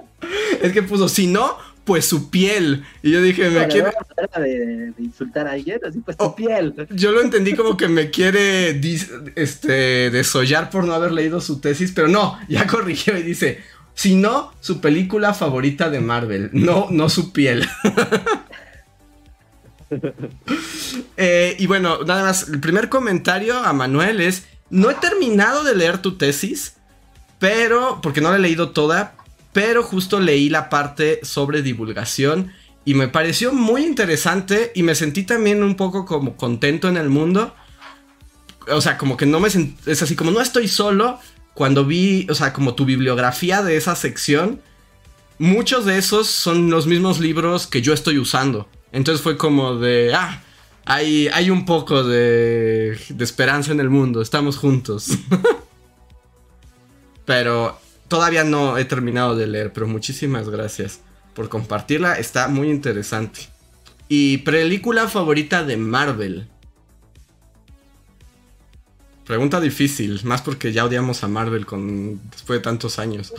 [0.63, 2.85] Es que puso, si no, pues su piel.
[3.03, 3.93] Y yo dije, me quiere.
[4.37, 6.75] De, insultar a alguien, así pues su oh, piel.
[6.91, 8.81] Yo lo entendí como que me quiere
[9.37, 13.61] este, desollar por no haber leído su tesis, pero no, ya corrigió y dice.
[13.93, 17.69] Si no, su película favorita de Marvel, no, no su piel.
[21.17, 25.75] Eh, y bueno, nada más, el primer comentario a Manuel es, no he terminado de
[25.75, 26.77] leer tu tesis,
[27.41, 29.17] pero, porque no la he leído toda,
[29.53, 32.53] pero justo leí la parte sobre divulgación
[32.85, 37.11] y me pareció muy interesante y me sentí también un poco como contento en el
[37.11, 37.55] mundo.
[38.69, 41.19] O sea, como que no me es así como no estoy solo.
[41.55, 44.63] Cuando vi, o sea, como tu bibliografía de esa sección,
[45.39, 48.69] muchos de esos son los mismos libros que yo estoy usando.
[48.93, 50.43] Entonces fue como de, ah,
[50.85, 55.09] hay, hay un poco de, de esperanza en el mundo, estamos juntos.
[57.27, 57.79] Pero
[58.11, 60.99] Todavía no he terminado de leer, pero muchísimas gracias
[61.33, 62.19] por compartirla.
[62.19, 63.43] Está muy interesante.
[64.09, 66.49] Y película favorita de Marvel.
[69.25, 73.33] Pregunta difícil, más porque ya odiamos a Marvel con después de tantos años.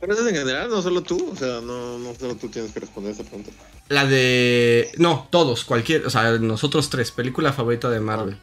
[0.00, 1.30] Pero eso es en general, no solo tú.
[1.30, 3.52] O sea, no, no solo tú tienes que responder esa pregunta.
[3.88, 4.90] La de.
[4.98, 6.04] No, todos, cualquier.
[6.04, 7.12] O sea, nosotros tres.
[7.12, 8.36] Película favorita de Marvel.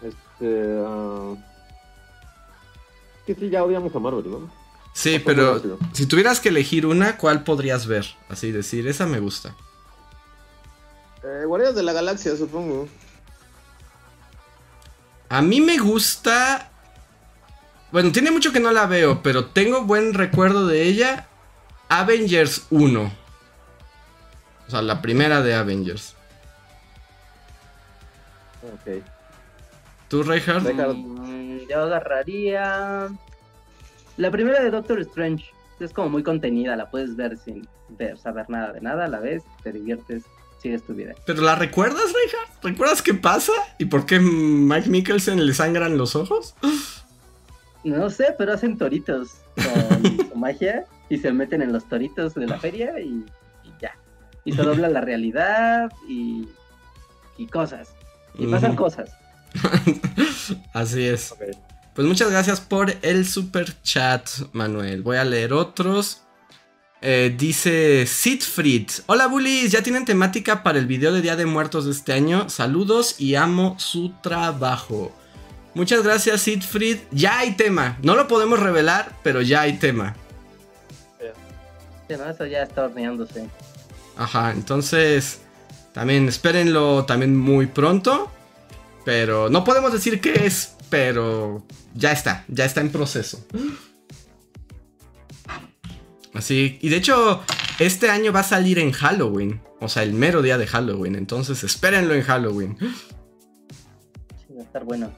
[0.00, 0.78] Este.
[0.86, 1.34] ah,
[3.26, 4.50] Que sí, ya odiamos a Marvel, ¿no?
[4.92, 8.06] Sí, pero si tuvieras que elegir una, ¿cuál podrías ver?
[8.28, 9.54] Así decir, esa me gusta.
[11.24, 12.88] Eh, Guardianes de la Galaxia, supongo.
[15.28, 16.70] A mí me gusta.
[17.90, 21.28] Bueno, tiene mucho que no la veo, pero tengo buen recuerdo de ella.
[21.88, 23.12] Avengers 1.
[24.66, 26.14] O sea, la primera de Avengers.
[28.62, 29.02] Ok.
[30.08, 30.64] ¿Tú, Reinhardt?
[30.66, 30.96] Reinhardt.
[31.68, 33.08] Yo agarraría.
[34.16, 35.44] La primera de Doctor Strange.
[35.80, 39.42] Es como muy contenida, la puedes ver sin ver, saber nada de nada, la ves,
[39.64, 40.24] te diviertes,
[40.58, 41.14] sigues tu vida.
[41.26, 42.64] ¿Pero la recuerdas, Reinhardt?
[42.64, 43.52] ¿Recuerdas qué pasa?
[43.78, 46.54] ¿Y por qué Mike Mikkelsen le sangran los ojos?
[47.84, 52.46] No sé, pero hacen toritos con su magia y se meten en los toritos de
[52.46, 53.24] la feria y,
[53.64, 53.96] y ya.
[54.44, 56.48] Y se dobla la realidad y,
[57.36, 57.94] y cosas.
[58.38, 59.10] Y pasan cosas.
[60.72, 61.34] Así es.
[61.94, 65.02] Pues muchas gracias por el super chat, Manuel.
[65.02, 66.22] Voy a leer otros.
[67.04, 68.88] Eh, dice Sidfried.
[69.06, 72.48] Hola bullies, ya tienen temática para el video de Día de Muertos de este año.
[72.48, 75.12] Saludos y amo su trabajo.
[75.74, 76.98] Muchas gracias Sidfried.
[77.10, 77.98] Ya hay tema.
[78.02, 80.14] No lo podemos revelar, pero ya hay tema.
[82.08, 83.48] Sí, no, eso ya está horneándose.
[84.16, 85.40] Ajá, entonces
[85.92, 88.30] también espérenlo también muy pronto.
[89.04, 93.44] Pero no podemos decir qué es, pero ya está, ya está en proceso.
[96.34, 97.42] Así, y de hecho,
[97.78, 99.60] este año va a salir en Halloween.
[99.80, 101.16] O sea, el mero día de Halloween.
[101.16, 102.76] Entonces, espérenlo en Halloween.
[102.78, 105.12] Sí, va a estar bueno.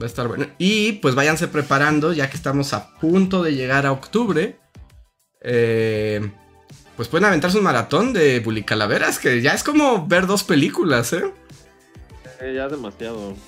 [0.00, 0.46] Va a estar bueno.
[0.58, 4.58] Y pues váyanse preparando, ya que estamos a punto de llegar a octubre.
[5.40, 6.30] Eh,
[6.96, 11.12] pues pueden aventarse un maratón de Bully Calaveras, que ya es como ver dos películas,
[11.12, 11.32] ¿eh?
[12.42, 13.34] Eh, ya demasiado.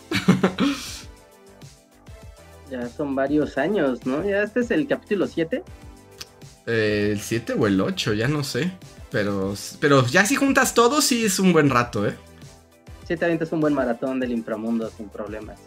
[2.71, 4.25] Ya son varios años, ¿no?
[4.25, 5.63] Ya este es el capítulo 7.
[6.67, 8.73] Eh, el 7 o el 8, ya no sé.
[9.11, 12.15] Pero, pero ya si juntas todo, sí es un buen rato, ¿eh?
[13.07, 15.61] 7 avientas un buen maratón del inframundo sin problemas.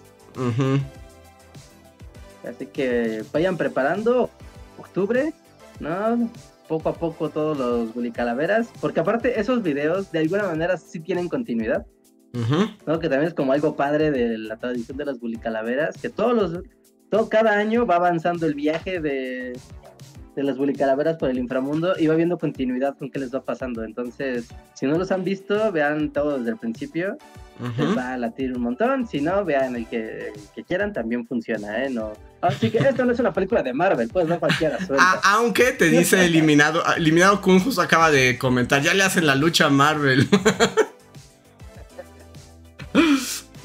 [2.43, 4.31] Así que vayan preparando
[4.79, 5.33] octubre,
[5.79, 6.29] ¿no?
[6.67, 8.69] Poco a poco todos los Bully Calaveras.
[8.81, 11.85] Porque aparte esos videos de alguna manera sí tienen continuidad.
[12.33, 12.69] Ujú.
[12.85, 12.99] ¿no?
[12.99, 15.97] Que también es como algo padre de la tradición de las Bully Calaveras.
[15.97, 16.63] Que todos los...
[17.09, 19.57] Todo, cada año va avanzando el viaje de,
[20.35, 23.41] de las Bully Calaveras por el inframundo y va viendo continuidad con qué les va
[23.41, 23.83] pasando.
[23.83, 27.17] Entonces, si no los han visto, vean todo desde el principio.
[27.59, 27.87] Ujú.
[27.87, 29.07] les va a latir un montón.
[29.07, 31.89] Si no, vean el que, el que quieran, también funciona, ¿eh?
[31.89, 32.13] No.
[32.41, 35.03] Así que esto no es una película de Marvel, pues no cualquiera suelta.
[35.03, 39.65] Ah, aunque te dice eliminado, eliminado Kun acaba de comentar, ya le hacen la lucha
[39.65, 40.27] a Marvel.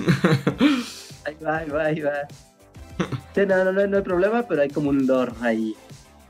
[1.24, 2.12] Ahí va, ahí va, ahí va.
[3.32, 5.76] Sí, no, no, no, no hay problema, pero hay como un lore ahí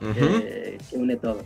[0.02, 1.44] eh, que une todo.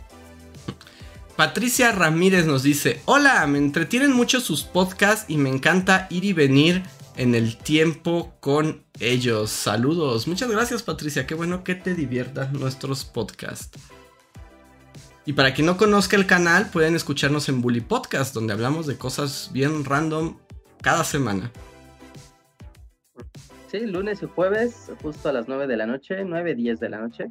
[1.37, 6.33] Patricia Ramírez nos dice, hola, me entretienen mucho sus podcasts y me encanta ir y
[6.33, 6.83] venir
[7.15, 9.49] en el tiempo con ellos.
[9.51, 10.27] Saludos.
[10.27, 13.79] Muchas gracias Patricia, qué bueno que te diviertan nuestros podcasts.
[15.25, 18.97] Y para quien no conozca el canal, pueden escucharnos en Bully Podcast, donde hablamos de
[18.97, 20.37] cosas bien random
[20.81, 21.51] cada semana.
[23.67, 26.99] Sí, lunes y jueves, justo a las 9 de la noche, 9, 10 de la
[26.99, 27.29] noche.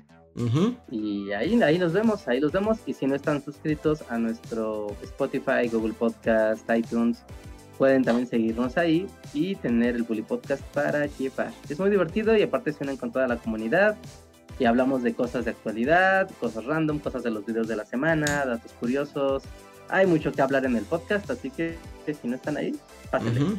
[0.91, 2.79] Y ahí, ahí nos vemos, ahí los vemos.
[2.85, 7.25] Y si no están suscritos a nuestro Spotify, Google Podcast, iTunes,
[7.79, 11.53] pueden también seguirnos ahí y tener el Bully Podcast para llevar.
[11.69, 13.97] Es muy divertido y aparte se unen con toda la comunidad.
[14.59, 18.45] Y hablamos de cosas de actualidad, cosas random, cosas de los videos de la semana,
[18.45, 19.43] datos curiosos.
[19.89, 22.75] Hay mucho que hablar en el podcast, así que, que si no están ahí,
[23.11, 23.59] pásenle.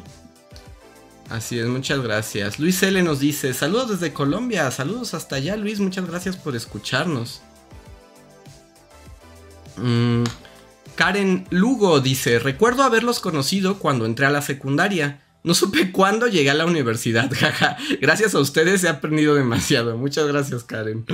[1.30, 2.58] Así es, muchas gracias.
[2.58, 7.42] Luis L nos dice, saludos desde Colombia, saludos hasta allá Luis, muchas gracias por escucharnos.
[9.76, 10.24] Mm,
[10.94, 15.22] Karen Lugo dice, recuerdo haberlos conocido cuando entré a la secundaria.
[15.44, 17.76] No supe cuándo llegué a la universidad, jaja.
[18.00, 19.96] Gracias a ustedes he aprendido demasiado.
[19.96, 21.04] Muchas gracias, Karen.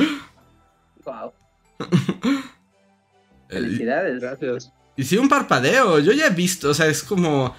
[1.04, 1.32] Wow,
[3.50, 4.20] Eh, felicidades.
[4.20, 4.72] Gracias.
[4.96, 5.98] Y sí, un parpadeo.
[5.98, 7.54] Yo ya he visto, o sea, es como.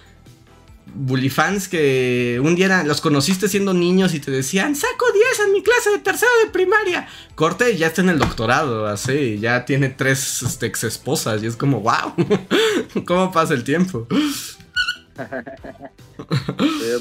[0.93, 5.47] Bully fans que un día eran- los conociste siendo niños y te decían, saco 10
[5.47, 7.07] en mi clase de tercero de primaria.
[7.35, 11.47] Corte y ya está en el doctorado, así, ya tiene tres este, ex esposas y
[11.47, 12.13] es como, wow,
[13.05, 14.07] ¿cómo pasa el tiempo?
[16.53, 16.91] Sí.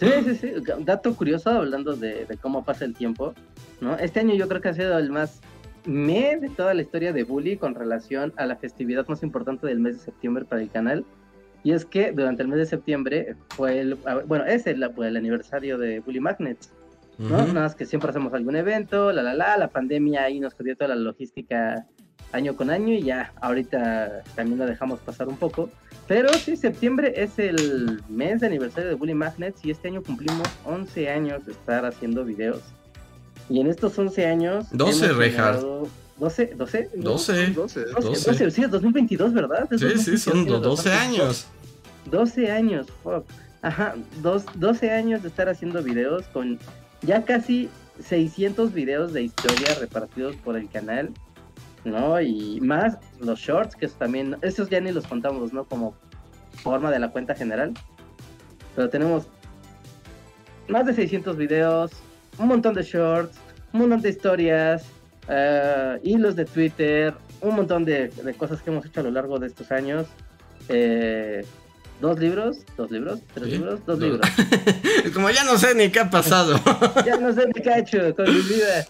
[0.00, 0.52] Sí, sí, sí.
[0.80, 3.34] Dato curioso hablando de, cómo pasa el tiempo.
[3.80, 3.96] ¿no?
[3.98, 5.40] Este año yo creo que ha sido el más
[5.84, 9.80] me de toda la historia de Bully con relación a la festividad más importante del
[9.80, 11.04] mes de septiembre para el canal.
[11.64, 13.94] Y es que durante el mes de septiembre fue el,
[14.26, 16.70] bueno, es el, el aniversario de Bully Magnets.
[17.18, 17.38] ¿no?
[17.38, 20.76] Nada más que siempre hacemos algún evento, la la la, la pandemia ahí nos jodió
[20.76, 21.86] toda la logística
[22.32, 25.70] año con año y ya ahorita también la dejamos pasar un poco.
[26.06, 30.46] Pero sí, septiembre es el mes de aniversario de Bully Magnets y este año cumplimos
[30.64, 32.60] 11 años de estar haciendo videos.
[33.48, 34.66] Y en estos 11 años...
[34.72, 35.60] 12, Rehard.
[36.18, 39.68] 12, 12, 12, 12, 12, sí, es 2022, ¿verdad?
[39.76, 41.46] sí, sí, son 12 años.
[42.10, 43.24] 12 años, fuck.
[43.62, 46.58] Ajá, 12 años de estar haciendo videos con
[47.00, 51.10] ya casi 600 videos de historia repartidos por el canal,
[51.84, 52.20] ¿no?
[52.20, 55.64] Y más los shorts, que también, esos ya ni los contamos, ¿no?
[55.64, 55.94] Como
[56.62, 57.72] forma de la cuenta general.
[58.74, 59.28] Pero tenemos
[60.68, 61.92] más de 600 videos,
[62.38, 63.38] un montón de shorts,
[63.72, 64.86] un montón de historias,
[65.28, 69.38] uh, hilos de Twitter, un montón de, de, cosas que hemos hecho a lo largo
[69.38, 70.06] de estos años.
[70.68, 71.44] Eh,
[72.00, 74.28] dos libros, dos libros, tres libros, dos libros.
[75.14, 76.60] Como ya no sé ni qué ha pasado.
[77.06, 78.86] ya no sé ni qué ha hecho con mi vida.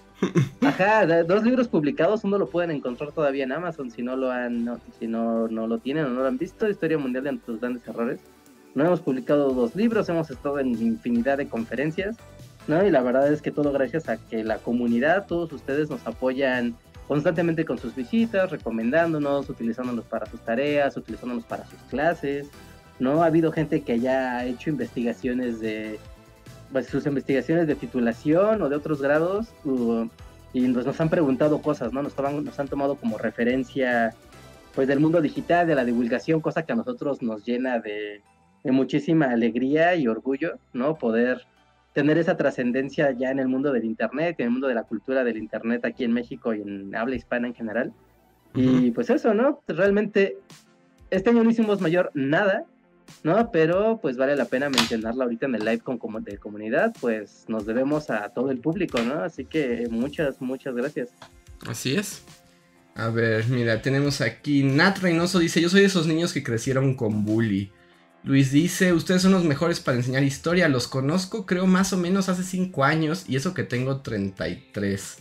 [0.63, 4.81] Ajá, dos libros publicados, uno lo pueden encontrar todavía en Amazon si no lo han,
[4.99, 7.87] si no, no lo tienen o no lo han visto, Historia Mundial de nuestros grandes
[7.87, 8.21] errores.
[8.75, 12.17] No hemos publicado dos libros, hemos estado en infinidad de conferencias,
[12.67, 12.85] ¿no?
[12.85, 16.75] Y la verdad es que todo gracias a que la comunidad, todos ustedes nos apoyan
[17.07, 22.49] constantemente con sus visitas, recomendándonos, utilizándonos para sus tareas, utilizándonos para sus clases,
[22.99, 23.23] ¿no?
[23.23, 25.99] Ha habido gente que ya ha hecho investigaciones de,
[26.73, 29.49] pues, sus investigaciones de titulación o de otros grados,
[30.53, 32.03] y pues, nos han preguntado cosas, ¿no?
[32.03, 34.15] Nos, nos han tomado como referencia,
[34.75, 38.23] pues, del mundo digital, de la divulgación, cosa que a nosotros nos llena de,
[38.63, 40.97] de muchísima alegría y orgullo, ¿no?
[40.97, 41.43] Poder
[41.93, 45.23] tener esa trascendencia ya en el mundo del Internet, en el mundo de la cultura
[45.23, 47.93] del Internet aquí en México y en habla hispana en general.
[48.53, 49.61] Y pues eso, ¿no?
[49.67, 50.39] Realmente
[51.11, 52.65] este año no hicimos mayor nada,
[53.23, 53.51] ¿no?
[53.51, 57.67] Pero pues vale la pena mencionarla ahorita en el live con, de comunidad, pues nos
[57.67, 59.23] debemos a todo el público, ¿no?
[59.23, 61.11] Así que muchas, muchas gracias.
[61.67, 62.23] Así es.
[62.95, 66.95] A ver, mira, tenemos aquí Nat Reynoso dice, yo soy de esos niños que crecieron
[66.95, 67.73] con bully.
[68.23, 72.29] Luis dice, ustedes son los mejores para enseñar historia, los conozco creo más o menos
[72.29, 75.19] hace 5 años y eso que tengo 33.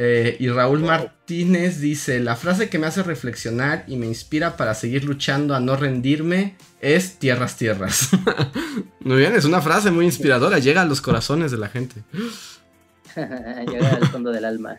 [0.00, 4.72] Eh, y Raúl Martínez dice, la frase que me hace reflexionar y me inspira para
[4.74, 8.10] seguir luchando a no rendirme es tierras, tierras.
[9.00, 11.96] muy bien, es una frase muy inspiradora, llega a los corazones de la gente.
[13.16, 14.78] llega al fondo del alma.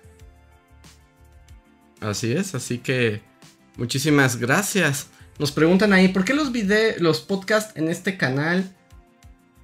[2.00, 3.22] Así es, así que
[3.76, 5.08] muchísimas gracias.
[5.38, 6.50] Nos preguntan ahí, ¿por qué los,
[7.00, 8.74] los podcasts en este canal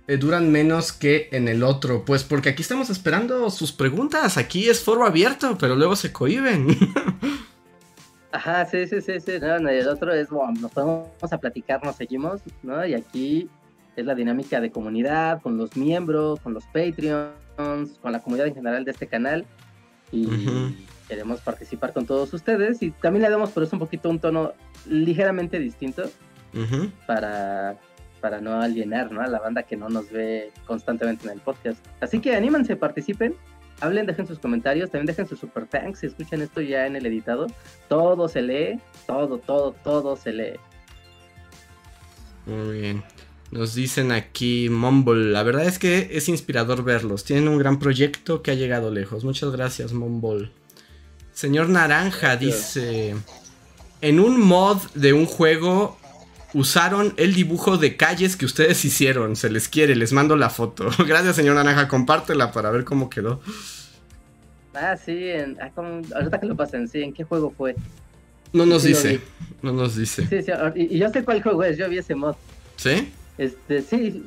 [0.07, 2.05] eh, duran menos que en el otro.
[2.05, 4.37] Pues porque aquí estamos esperando sus preguntas.
[4.37, 6.67] Aquí es foro abierto, pero luego se cohiben.
[8.31, 9.31] Ajá, sí, sí, sí, sí.
[9.39, 12.85] No, el otro es, bueno, nos podemos a platicar, nos seguimos, ¿no?
[12.85, 13.49] Y aquí
[13.95, 18.55] es la dinámica de comunidad, con los miembros, con los Patreons, con la comunidad en
[18.55, 19.45] general de este canal.
[20.11, 20.27] Y
[21.07, 22.81] queremos participar con todos ustedes.
[22.83, 24.53] Y también le damos por eso un poquito un tono
[24.85, 26.03] ligeramente distinto
[27.07, 27.77] para
[28.25, 29.21] para no alienar ¿no?
[29.21, 31.77] a la banda que no nos ve constantemente en el podcast.
[32.01, 33.35] Así que anímense, participen,
[33.81, 37.05] hablen, dejen sus comentarios, también dejen sus super thanks, si escuchan esto ya en el
[37.05, 37.45] editado.
[37.87, 40.59] Todo se lee, todo, todo, todo se lee.
[42.47, 43.03] Muy bien.
[43.51, 45.31] Nos dicen aquí Mumble.
[45.31, 47.25] La verdad es que es inspirador verlos.
[47.25, 49.23] Tienen un gran proyecto que ha llegado lejos.
[49.23, 50.49] Muchas gracias, Mumble.
[51.31, 53.13] Señor Naranja dice:
[54.01, 55.99] En un mod de un juego
[56.55, 59.35] usaron el dibujo de calles que ustedes hicieron.
[59.35, 60.89] Se les quiere, les mando la foto.
[61.05, 63.41] Gracias, señor Naranja, compártela para ver cómo quedó.
[64.73, 65.71] Ah, sí, en, ah,
[66.15, 67.75] ahorita que lo pasen, sí, ¿en qué juego fue?
[68.53, 69.19] No nos dice,
[69.61, 70.25] no nos dice.
[70.27, 72.35] Sí, sí, y, yo sé cuál juego es, yo vi ese mod.
[72.77, 73.11] ¿Sí?
[73.37, 74.23] Este, sí,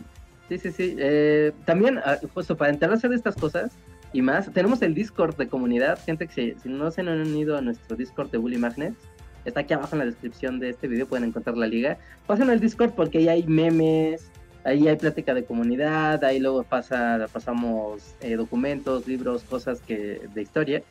[0.48, 0.96] sí, sí, sí.
[0.98, 3.72] Eh, también, ah, justo para enterarse de estas cosas
[4.12, 7.62] y más, tenemos el Discord de comunidad, gente que si no se han unido a
[7.62, 8.98] nuestro Discord de Bully Magnets,
[9.44, 11.98] Está aquí abajo en la descripción de este video, pueden encontrar la liga.
[12.26, 14.30] Pasen al Discord porque ahí hay memes,
[14.64, 20.42] ahí hay plática de comunidad, ahí luego pasa, pasamos eh, documentos, libros, cosas que de
[20.42, 20.82] historia.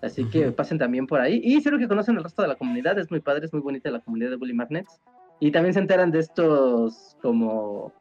[0.00, 1.40] Así que pasen también por ahí.
[1.42, 3.90] Y espero que conocen el resto de la comunidad, es muy padre, es muy bonita
[3.90, 5.00] la comunidad de Bully Magnets.
[5.40, 7.92] Y también se enteran de estos como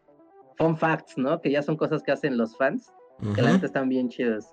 [0.58, 1.42] fun facts, ¿no?
[1.42, 2.92] Que ya son cosas que hacen los fans,
[3.36, 4.46] que la gente están bien chidos.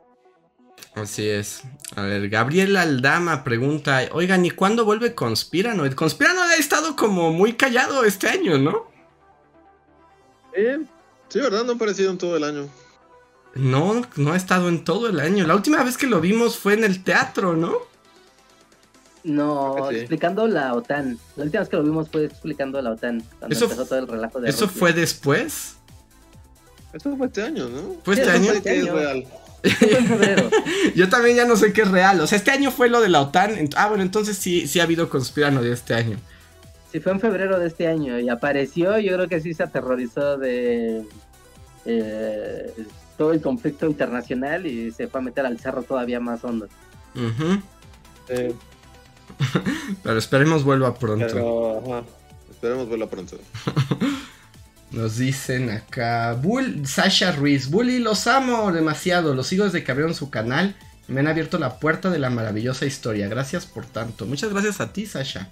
[0.95, 1.63] Así es.
[1.97, 5.85] A ver, Gabriel Aldama pregunta, oigan, ¿y cuándo vuelve Conspirano?
[5.85, 8.87] El Conspirano ha estado como muy callado este año, ¿no?
[10.55, 10.63] Sí,
[11.31, 11.65] Sí, ¿verdad?
[11.65, 12.69] No ha aparecido en todo el año.
[13.57, 15.47] No, no ha estado en todo el año.
[15.49, 17.75] La última vez que lo vimos fue en el teatro, ¿no?
[19.25, 19.97] No, sí.
[19.97, 21.19] explicando la OTAN.
[21.37, 23.23] La última vez que lo vimos fue explicando la OTAN.
[23.39, 24.79] Cuando Eso- empezó todo el relajo de ¿Eso Rusia.
[24.79, 25.77] fue después?
[26.93, 27.97] Esto fue este año, ¿no?
[28.05, 28.53] ¿Fue Sí, este eso año?
[28.53, 28.95] fue- que es año.
[28.95, 29.25] real.
[29.65, 30.51] En febrero.
[30.95, 32.21] Yo también ya no sé qué es real.
[32.21, 33.71] O sea, este año fue lo de la OTAN.
[33.77, 36.19] Ah, bueno, entonces sí, sí ha habido conspirano de este año.
[36.93, 40.37] Sí, fue en febrero de este año y apareció, yo creo que sí se aterrorizó
[40.37, 41.03] de
[41.87, 42.73] eh,
[43.19, 46.69] todo el conflicto internacional y se fue a meter al cerro todavía más hondo.
[47.15, 48.55] Sí,
[50.03, 51.27] Pero esperemos vuelva pronto.
[51.27, 52.05] pero, ajá.
[52.51, 53.39] Esperemos verlo pronto.
[54.95, 56.35] Nos dicen acá.
[56.35, 57.69] Bull, Sasha Ruiz.
[57.69, 59.35] Bully, los amo demasiado.
[59.35, 60.77] Los sigo desde que abrieron su canal.
[61.09, 63.27] Y me han abierto la puerta de la maravillosa historia.
[63.27, 64.25] Gracias por tanto.
[64.25, 65.49] Muchas gracias a ti, Sasha.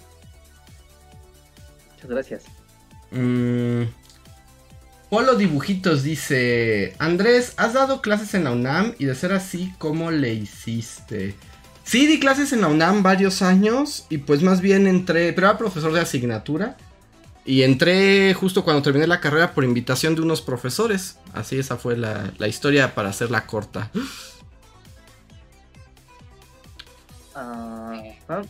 [1.91, 2.43] Muchas gracias.
[3.11, 3.83] Mm,
[5.09, 8.95] Polo Dibujitos dice: Andrés, ¿has dado clases en la UNAM?
[8.97, 11.35] Y de ser así, ¿cómo le hiciste?
[11.83, 14.05] Sí, di clases en la UNAM varios años.
[14.09, 15.33] Y pues más bien entré.
[15.33, 16.77] Pero era profesor de asignatura.
[17.45, 21.19] Y entré justo cuando terminé la carrera por invitación de unos profesores.
[21.33, 23.91] Así esa fue la, historia para hacerla corta.
[27.35, 28.41] Ah, ah.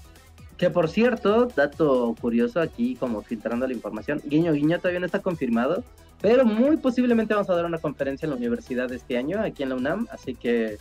[0.58, 5.20] Que por cierto, dato curioso aquí, como filtrando la información, guiño guiño todavía no está
[5.20, 5.84] confirmado,
[6.22, 9.70] pero muy posiblemente vamos a dar una conferencia en la universidad este año, aquí en
[9.70, 10.78] la UNAM, así que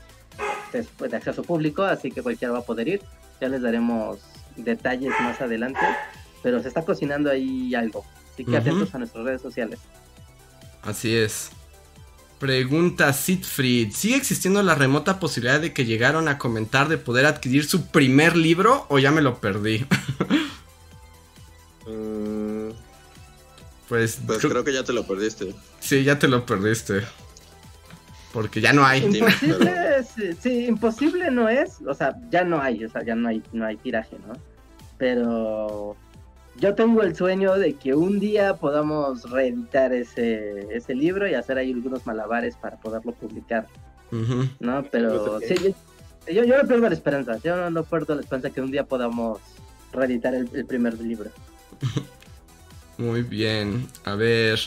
[0.73, 3.03] es pues, de acceso público, así que cualquiera va a poder ir.
[3.41, 4.21] Ya les daremos
[4.57, 5.81] detalles más adelante,
[6.43, 9.79] pero se está cocinando ahí algo, así que atentos a nuestras redes sociales.
[10.83, 11.51] Así es.
[12.39, 17.65] Pregunta Siegfried, ¿sigue existiendo la remota posibilidad de que llegaron a comentar de poder adquirir
[17.65, 19.87] su primer libro o ya me lo perdí?
[21.87, 22.71] Mm,
[23.89, 25.55] pues pues creo- creo que ya te lo perdiste.
[25.81, 27.03] sí, ya te lo perdiste.
[28.33, 29.05] Porque ya no hay.
[29.05, 33.29] Imposible, sí, sí, imposible no es, o sea, ya no hay, o sea, ya no
[33.29, 34.33] hay, no hay tiraje, ¿no?
[34.97, 35.97] Pero
[36.57, 41.59] yo tengo el sueño de que un día podamos reeditar ese, ese libro y hacer
[41.59, 43.67] ahí algunos malabares para poderlo publicar.
[44.61, 44.85] ¿no?
[44.91, 48.51] Pero sí, yo, yo, yo no pierdo la esperanza, yo no, no pierdo la esperanza
[48.51, 49.41] que un día podamos
[49.93, 51.31] reeditar el, el primer libro.
[52.99, 53.89] Muy bien.
[54.05, 54.61] A ver.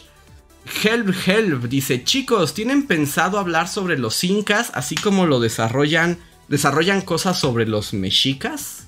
[0.84, 1.64] Help, help.
[1.66, 6.18] Dice, chicos, ¿tienen pensado hablar sobre los incas así como lo desarrollan?
[6.48, 8.85] ¿Desarrollan cosas sobre los mexicas?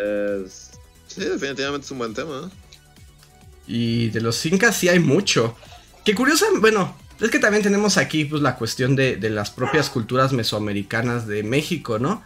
[0.00, 0.70] Pues.
[1.06, 2.50] Sí, definitivamente es un buen tema.
[3.66, 5.56] Y de los incas sí hay mucho.
[6.04, 9.88] Que curiosa, bueno, es que también tenemos aquí pues la cuestión de, de las propias
[9.90, 12.22] culturas mesoamericanas de México, ¿no?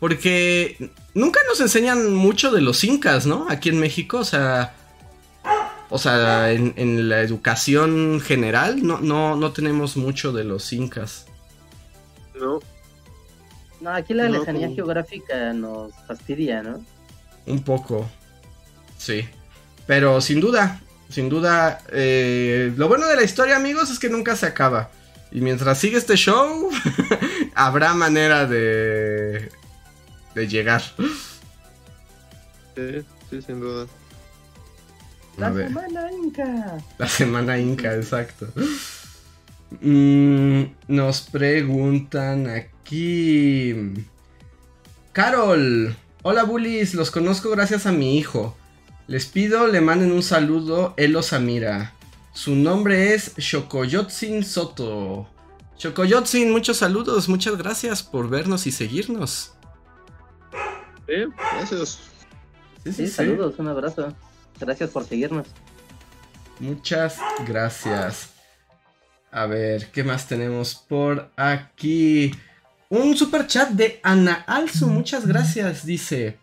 [0.00, 3.46] Porque nunca nos enseñan mucho de los incas, ¿no?
[3.48, 4.74] Aquí en México, o sea...
[5.94, 11.26] O sea, en, en la educación general no, no, no tenemos mucho de los incas.
[12.34, 12.60] No.
[13.82, 16.82] No, aquí la No, lejanía como- geográfica nos fastidia, ¿no?
[17.46, 18.08] Un poco.
[18.98, 19.28] Sí.
[19.86, 24.36] Pero sin duda, sin duda, eh, lo bueno de la historia, amigos, es que nunca
[24.36, 24.90] se acaba.
[25.30, 26.70] Y mientras sigue este show,
[27.54, 29.50] habrá manera de,
[30.34, 30.82] de llegar.
[32.76, 33.86] Sí, sí, sin duda.
[35.38, 36.78] La semana inca.
[36.98, 38.48] La semana Inca, exacto.
[39.80, 43.74] Mm, nos preguntan aquí.
[45.12, 45.96] Carol.
[46.24, 48.56] Hola bullies, los conozco gracias a mi hijo.
[49.08, 51.94] Les pido le manden un saludo, él los admira.
[52.32, 55.28] Su nombre es Shokoyotsin Soto.
[55.76, 59.54] Shokoyotsin, muchos saludos, muchas gracias por vernos y seguirnos.
[61.08, 61.98] Sí, gracias.
[62.84, 64.14] Sí, saludos, un abrazo.
[64.60, 65.48] Gracias por seguirnos.
[66.60, 68.30] Muchas gracias.
[69.32, 72.30] A ver, ¿qué más tenemos por aquí?
[72.92, 75.86] Un super chat de Ana Alzu, muchas gracias.
[75.86, 76.36] Dice: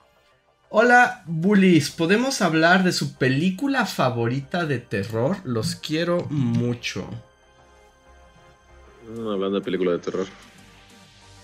[0.70, 5.38] Hola, bullies, ¿podemos hablar de su película favorita de terror?
[5.43, 7.08] Los quiero mucho.
[9.08, 10.26] Mm, Hablando de película de terror.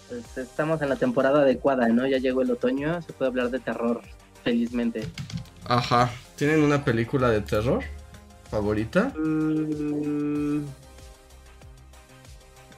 [0.10, 2.08] Pues estamos en la temporada adecuada, ¿no?
[2.08, 4.01] Ya llegó el otoño, se puede hablar de terror,
[4.43, 5.08] felizmente.
[5.66, 7.84] Ajá, ¿tienen una película de terror
[8.49, 9.14] favorita?
[9.16, 10.66] Mm,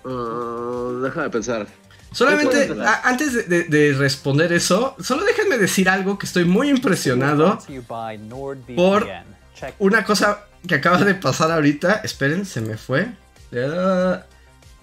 [0.03, 1.67] ah, deja de pensar.
[2.11, 2.69] Solamente,
[3.03, 7.59] antes de, de- de responder eso, solo déjenme decir algo que estoy muy impresionado.
[8.75, 9.07] por
[9.79, 13.07] Una cosa que acaba de pasar ahorita, esperen, se me fue.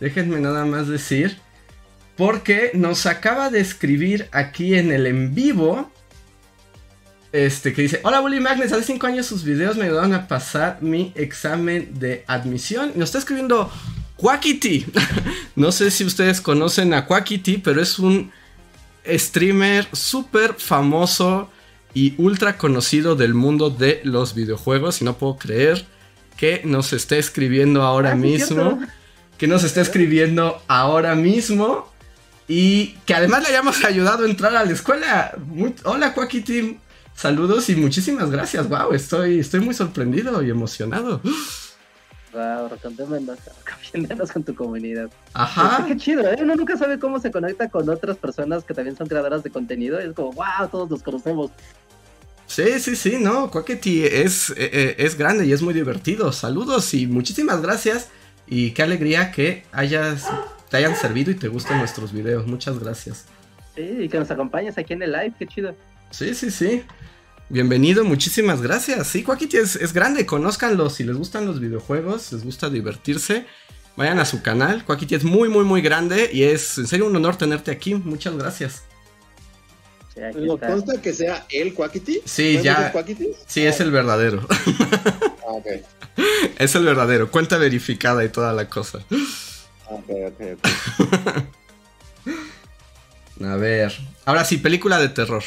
[0.01, 1.39] Déjenme nada más decir.
[2.16, 5.91] Porque nos acaba de escribir aquí en el en vivo
[7.33, 10.79] Este que dice, hola Bully Magnets, hace 5 años sus videos me ayudaron a pasar
[10.81, 12.93] mi examen de admisión.
[12.95, 13.68] Y nos está escribiendo
[14.17, 14.87] Quackity.
[15.57, 18.31] no sé si ustedes conocen a Quackity, pero es un
[19.07, 21.51] streamer súper famoso
[21.93, 25.01] y ultra conocido del mundo de los videojuegos.
[25.01, 25.85] Y no puedo creer
[26.37, 28.81] que nos esté escribiendo ahora Ah, mismo.
[29.39, 31.93] Que nos esté escribiendo ahora mismo.
[32.47, 35.33] Y que además le hayamos ayudado a entrar a la escuela.
[35.47, 36.79] Muy- Hola, Quackity.
[37.17, 38.69] Saludos y muchísimas gracias.
[38.69, 41.21] Wow, estoy, estoy muy sorprendido y emocionado.
[42.35, 45.09] Wow, recomiéndanos, recomiéndanos con tu comunidad.
[45.35, 45.78] Ajá.
[45.78, 46.37] Este, qué chido, ¿eh?
[46.41, 50.01] Uno nunca sabe cómo se conecta con otras personas que también son creadoras de contenido.
[50.01, 51.53] Es como, wow, todos nos conocemos.
[52.47, 56.32] Sí, sí, sí, no, Quackity es, eh, eh, es grande y es muy divertido.
[56.32, 58.11] Saludos y muchísimas gracias.
[58.47, 60.26] Y qué alegría que hayas,
[60.70, 62.47] te hayan servido y te gusten nuestros videos.
[62.47, 63.26] Muchas gracias.
[63.76, 65.74] Sí, y que nos acompañes aquí en el live, qué chido.
[66.11, 66.85] Sí, sí, sí.
[67.59, 69.07] Bienvenido, muchísimas gracias.
[69.07, 70.91] Sí, Quackity es, es grande, conózcanlo.
[70.91, 73.47] Si les gustan los videojuegos, les gusta divertirse,
[73.95, 74.85] vayan a su canal.
[74.85, 77.95] Quackity es muy, muy, muy grande y es en serio un honor tenerte aquí.
[77.95, 78.83] Muchas gracias.
[80.13, 80.67] Sí, aquí ¿Nos está.
[80.67, 82.23] consta que sea el Quackity?
[82.25, 83.37] Sí, ¿No ya- Quackities?
[83.47, 84.45] Sí, es el verdadero.
[85.47, 85.67] Ah, ok.
[86.59, 87.31] es el verdadero.
[87.31, 88.99] Cuenta verificada y toda la cosa.
[89.87, 91.45] Ah, Ok, ok, ok.
[93.45, 93.93] A ver.
[94.25, 95.45] Ahora sí, película de terror.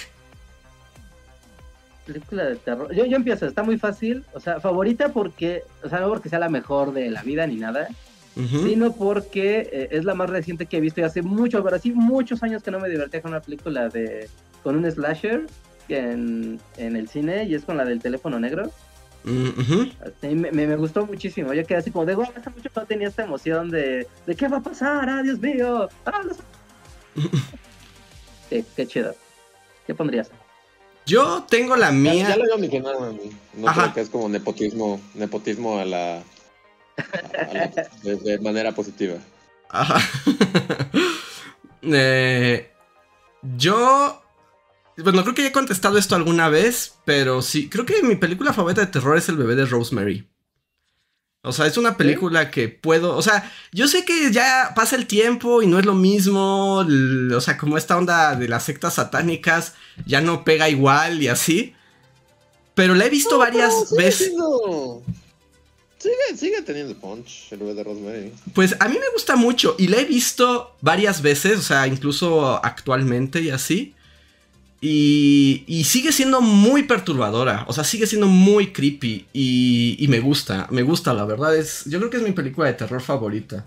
[2.08, 2.93] Película de terror.
[2.93, 4.26] Yo, yo empiezo, está muy fácil.
[4.34, 7.58] O sea, favorita porque, o sea, no porque sea la mejor de la vida ni
[7.58, 7.88] nada,
[8.36, 11.91] sino porque eh, es la más reciente que he visto y hace mucho, pero sí
[11.91, 14.30] muchos años que no me divertía con una película de
[14.64, 15.47] con un slasher
[15.89, 18.72] en, en el cine y es con la del teléfono negro.
[19.24, 19.89] Mm.
[20.01, 21.53] Así, me, gustó muchísimo.
[21.53, 24.47] Yo quedé así como de, wow, hace mucho no tenía esta emoción de, de qué
[24.47, 25.89] va a pasar, ah, Dios mío.
[26.05, 26.41] Ah, no sé".
[28.49, 29.16] sí, qué chido.
[29.86, 30.32] ¿Qué pondrías?
[31.08, 32.30] Yo tengo la Ya, mía.
[32.30, 33.32] ya lo había mencionado a mí.
[33.55, 33.82] No Ajá.
[33.84, 39.16] creo que es como nepotismo, nepotismo a la, a la- de, de manera positiva.
[39.70, 39.99] Ajá.
[41.89, 42.70] Eh,
[43.58, 44.22] yo.
[44.97, 48.51] Bueno, creo que ya he contestado esto alguna vez, pero sí, creo que mi película
[48.51, 50.28] favorita de terror es El bebé de Rosemary.
[51.43, 55.05] O sea, es una película que puedo, o sea, yo sé que ya pasa el
[55.07, 59.73] tiempo y no es lo mismo, o sea, como esta onda de las sectas satánicas
[60.05, 61.73] ya no pega igual y así,
[62.75, 64.27] pero la he visto No, varias sigue veces.
[64.27, 65.03] siendo-
[65.99, 68.31] Sigue, sigue teniendo punch el de Rosemary.
[68.53, 72.63] Pues a mí me gusta mucho y la he visto varias veces, o sea, incluso
[72.63, 73.95] actualmente y así.
[74.80, 80.19] Y, y sigue siendo muy perturbadora, o sea, sigue siendo muy creepy y, y me
[80.19, 81.55] gusta, me gusta, la verdad.
[81.55, 83.65] Es, yo creo que es mi película de terror favorita.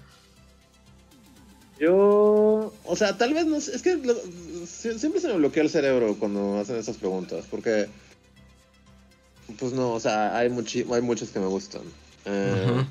[1.80, 4.14] Yo, o sea, tal vez no sé, es que lo-
[4.66, 7.88] siempre se me bloquea el cerebro cuando hacen esas preguntas, porque,
[9.58, 11.82] pues no, o sea, hay, muchi hay muchas que me gustan.
[12.26, 12.84] Eh,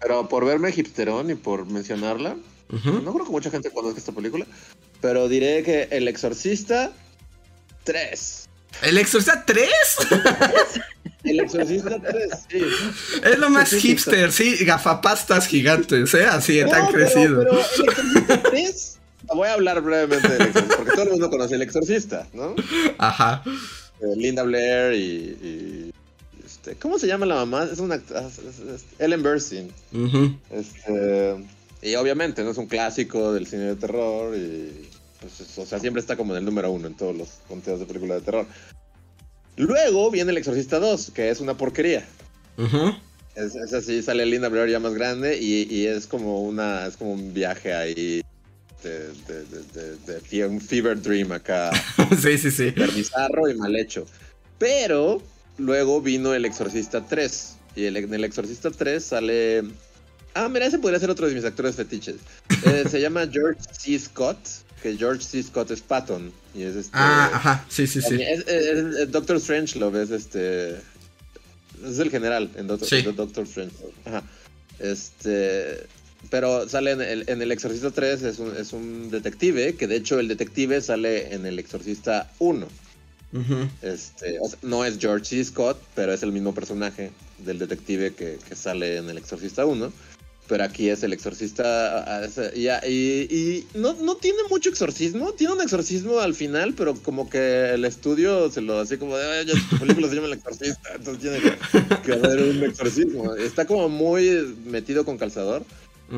[0.00, 2.36] Pero por verme hipsterón y por mencionarla,
[2.70, 4.46] no creo que mucha gente conozca esta película,
[5.00, 6.92] pero diré que El Exorcista
[7.92, 8.48] 3.
[8.82, 9.68] ¿El Exorcista 3?
[11.24, 12.60] El Exorcista 3, sí.
[13.24, 16.26] Es lo más hipster, sí, gafapastas gigantes, ¿eh?
[16.26, 17.38] Así No, tan pero- crecido.
[17.38, 17.58] Pero, El
[17.88, 18.98] Exorcista 3,
[19.34, 22.54] voy a hablar brevemente del Exorcista, porque todo el mundo conoce El Exorcista, ¿no?
[22.98, 23.42] Ajá.
[23.46, 25.90] Eh, Linda Blair y, y,
[26.46, 27.68] este, ¿cómo se llama la mamá?
[27.72, 29.72] Es una act- es- es- es- Ellen Burstyn.
[29.92, 30.36] Ujú.
[30.50, 31.36] Este,
[31.82, 34.88] y obviamente no es un clásico del cine de terror y
[35.56, 38.20] o sea, siempre está como en el número uno en todos los conteos de películas
[38.20, 38.46] de terror.
[39.56, 42.06] Luego viene El Exorcista 2, que es una porquería.
[43.34, 46.96] Es, es así, sale Linda Blair ya más grande y, y es como una es
[46.96, 48.22] como un viaje ahí
[48.82, 49.44] de, de,
[50.06, 51.70] de, de- un fever dream acá.
[52.22, 52.70] sí, sí, sí.
[52.94, 54.06] bizarro y mal hecho.
[54.58, 55.20] Pero
[55.56, 57.56] luego vino El Exorcista 3.
[57.76, 59.62] Y el- en El Exorcista 3 sale.
[60.34, 62.16] Ah, mira, ese podría ser otro de mis actores fetiches.
[62.64, 63.98] Eh, se llama George C.
[63.98, 64.38] Scott.
[64.82, 65.42] Que George C.
[65.42, 66.32] Scott es Patton.
[66.54, 66.90] Y es este.
[66.94, 68.16] Ah, ajá, sí, sí, sí.
[68.22, 70.76] Es, es- es- Doctor Strangelove es este.
[71.84, 73.02] Es el general en Doctor, Sí.
[73.02, 73.92] Doctor Strangelove.
[74.04, 74.22] Ajá.
[74.78, 75.86] Este.
[76.30, 79.96] Pero sale en el, en el Exorcista 3, es un, es un detective, que de
[79.96, 82.66] hecho el detective sale en el Exorcista 1.
[83.32, 83.68] Ujú.
[83.82, 85.44] Este, o sea, no es George C.
[85.44, 89.92] Scott, pero es el mismo personaje del detective que, que sale en El Exorcista 1.
[90.48, 92.26] Pero aquí es el exorcista.
[92.56, 95.32] Y, y- y no, no tiene mucho exorcismo.
[95.32, 99.24] Tiene un exorcismo al final, pero como que el estudio se lo así como de.
[99.24, 100.94] "Ay, ya tu película se llama El Exorcista.
[100.94, 103.34] Entonces tiene que, que haber un exorcismo.
[103.34, 105.64] Está como muy metido con calzador.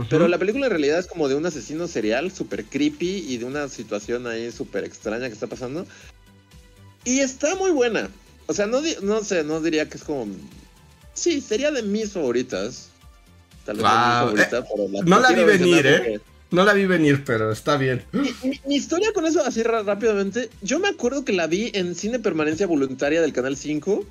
[0.09, 3.45] Pero la película en realidad es como de un asesino serial súper creepy y de
[3.45, 5.85] una situación ahí súper extraña que está pasando.
[7.05, 8.09] Y está muy buena.
[8.47, 10.29] O sea, no, no sé, no diría que es como.
[11.15, 12.90] Sí, sería de mis favoritas.
[13.71, 16.21] Tal vez no Wow, mi favorita, pero la no la vi venir, ¿eh?
[16.51, 18.03] No la vi venir, pero está bien.
[18.13, 20.51] Mi, mi- mi historia con eso, así rápidamente.
[20.63, 24.05] Yo me acuerdo que la vi en Cine Permanencia Voluntaria del Canal 5.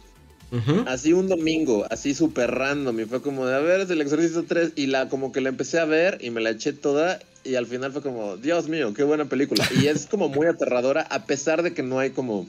[0.52, 0.84] Ujú.
[0.88, 2.98] Así un domingo, así súper random.
[3.02, 4.72] Y fue como de, a ver, es el Exorcista 3.
[4.78, 7.20] Y la como que la empecé a ver y me la eché toda.
[7.44, 9.68] Y al final fue como, Dios mío, qué buena película.
[9.78, 12.48] Y es como muy aterradora, a pesar de que no hay como.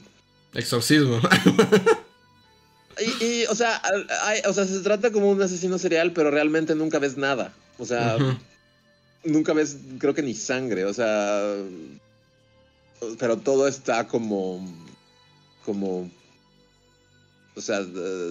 [0.53, 1.19] Exorcismo.
[2.99, 3.81] Y, y, o, sea,
[4.23, 7.53] hay- o sea, se trata como un asesino serial, pero realmente nunca ves nada.
[7.77, 8.17] O sea,
[9.23, 10.85] nunca ves, creo que ni sangre.
[10.85, 11.55] O sea,
[13.19, 14.65] pero todo está como.
[15.65, 16.09] Como.
[17.53, 17.81] O sea,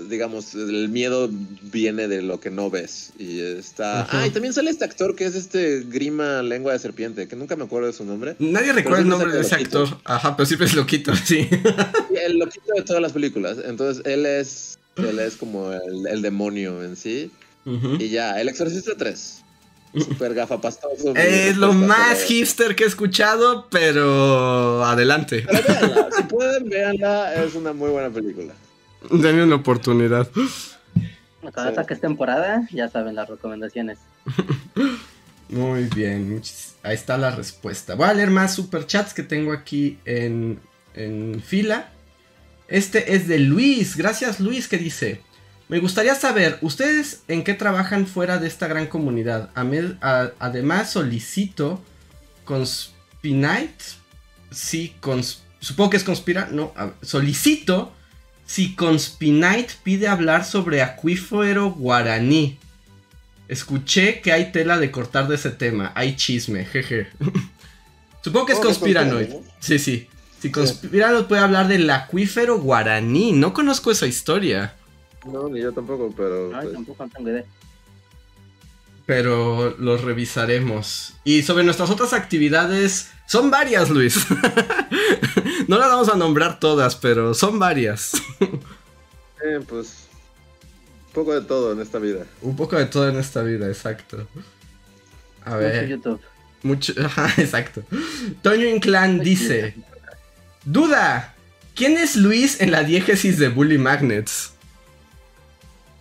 [0.09, 1.29] digamos, el miedo
[1.63, 3.13] viene de lo que no ves.
[3.19, 4.07] Y está.
[4.09, 4.17] Ujú.
[4.17, 7.55] Ah, y también sale este actor que es este Grima Lengua de Serpiente, que nunca
[7.55, 8.35] me acuerdo de su nombre.
[8.39, 9.89] Nadie recuerda el nombre de ese actor.
[10.05, 11.49] Ajá, pero siempre es loquito, sí.
[12.25, 13.59] El loquito de todas las películas.
[13.65, 14.79] Entonces, él es.
[14.97, 17.31] Él es como el, el demonio en sí.
[17.65, 19.43] Y ya, El Exorcista 3.
[19.99, 21.15] Super gafapastoso.
[21.17, 25.45] Es lo muy más hipster que he escuchado, pero adelante.
[25.51, 27.45] Pero véanla, si pueden, véanla.
[27.45, 28.55] Es una muy buena película.
[29.11, 30.29] Denme una oportunidad.
[31.55, 33.99] Ahora que es temporada, ya saben las recomendaciones.
[35.49, 36.41] Muy bien,
[36.83, 37.95] ahí está la respuesta.
[37.95, 40.61] Voy a leer más superchats que tengo aquí en,
[40.95, 41.91] en fila.
[42.69, 43.97] Este es de Luis.
[43.97, 45.23] Gracias Luis que dice.
[45.69, 49.51] Me gustaría saber, ¿ustedes en qué trabajan fuera de esta gran comunidad?
[49.55, 51.83] A- además solicito
[52.45, 53.85] Conspinite.
[54.51, 56.49] Sí, cons- supongo que es conspira.
[56.51, 57.93] No, a- solicito
[58.51, 62.59] si Conspinite pide hablar sobre acuífero guaraní.
[63.47, 65.93] Escuché que hay tela de cortar de ese tema.
[65.95, 67.07] Hay chisme, jeje.
[67.21, 67.39] Supongo que
[68.11, 69.29] es Supongo que es conspiranoid.
[69.61, 70.09] Sí, sí.
[70.41, 73.31] Si conspiranoid puede hablar del acuífero guaraní.
[73.31, 74.75] No conozco esa historia.
[75.25, 76.51] No, ni yo tampoco, pero.
[76.53, 77.45] Ay, pues, tampoco no tengo idea.
[79.07, 81.15] Pero lo revisaremos.
[81.23, 83.13] Y sobre nuestras otras actividades.
[83.29, 84.27] Son varias, Luis.
[85.71, 88.15] no las vamos a nombrar todas, pero son varias.
[88.41, 90.09] eh, pues.
[91.07, 92.27] Un poco de todo en esta vida.
[92.43, 94.27] Un poco de todo en esta vida, exacto.
[95.45, 95.89] A Mucho ver.
[95.89, 96.21] YouTube.
[96.65, 97.85] Mucho, ajá, exacto.
[98.43, 99.77] Toño Inclán dice:
[100.65, 101.37] Duda,
[101.77, 104.55] ¿quién es Luis en la diégesis de Bully Magnets?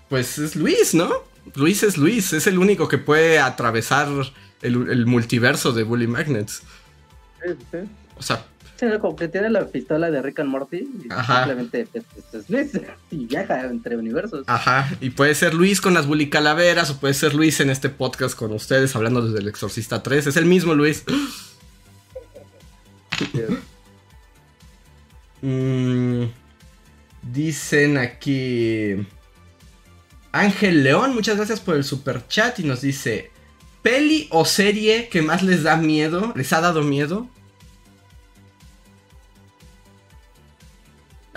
[0.10, 1.12] Pues es Luis, ¿no?
[1.54, 4.08] Luis es Luis, es el único que puede atravesar
[4.64, 6.64] el, el multiverso de Bully Magnets.
[7.44, 7.78] Sí, sí.
[8.18, 8.44] O sea,
[8.80, 10.78] Sí, no, como que tiene la pistola de Rick and Morty.
[10.78, 11.44] Y Ajá.
[11.44, 12.72] Simplemente pues, pues, es Luis
[13.12, 14.46] y viaja entre universos.
[14.48, 17.90] ajá, y puede ser Luis con las Bully Calaveras, o puede ser Luis en este
[17.90, 20.28] podcast con ustedes hablando desde el Exorcista 3.
[20.28, 21.04] Es el mismo Luis.
[25.42, 26.26] Mm,
[27.32, 28.96] dicen aquí.
[30.32, 33.32] Ángel León, muchas gracias por el super chat y nos dice:
[33.82, 36.34] ¿Peli o serie que más les da miedo?
[36.36, 37.30] ¿Les ha dado miedo?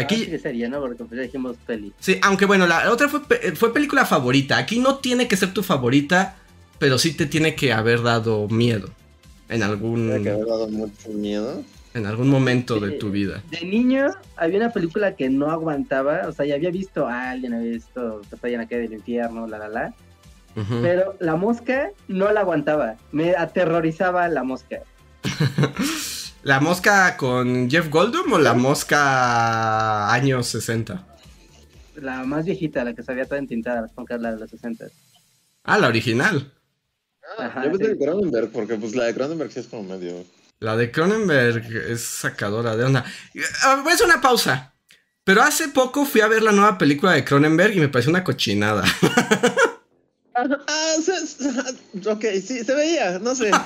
[0.04, 0.80] Aquí sí sería, ¿no?
[0.80, 1.92] Porque pues ya dijimos peli.
[2.00, 3.20] sí, aunque bueno, la otra fue,
[3.54, 4.56] fue película favorita.
[4.58, 6.36] Aquí no tiene que ser tu favorita,
[6.78, 8.90] pero sí te tiene que haber dado miedo
[9.48, 11.62] en algún, Tiene que haber dado mucho miedo.
[11.94, 13.42] en algún momento de tu vida.
[13.50, 17.52] De niño había una película que no aguantaba, o sea, ya había visto a alguien,
[17.54, 19.94] había visto que está en aquí del infierno, la la la,
[20.82, 24.80] pero la mosca no la aguantaba, me aterrorizaba la mosca.
[26.42, 31.06] ¿La mosca con Jeff Goldblum o la mosca años 60?
[31.96, 34.86] La más viejita, la que sabía toda entintada, con que la de los 60.
[35.64, 36.52] Ah, la original.
[37.38, 37.92] Ah, Ajá, yo pensé sí.
[37.92, 40.24] que Cronenberg, porque pues la de Cronenberg sí es como medio.
[40.58, 43.04] La de Cronenberg es sacadora de onda.
[43.64, 44.72] Ah, Voy a hacer una pausa.
[45.24, 48.24] Pero hace poco fui a ver la nueva película de Cronenberg y me pareció una
[48.24, 48.82] cochinada.
[50.34, 53.50] Ah, se- se- ok, sí, se veía, no sé.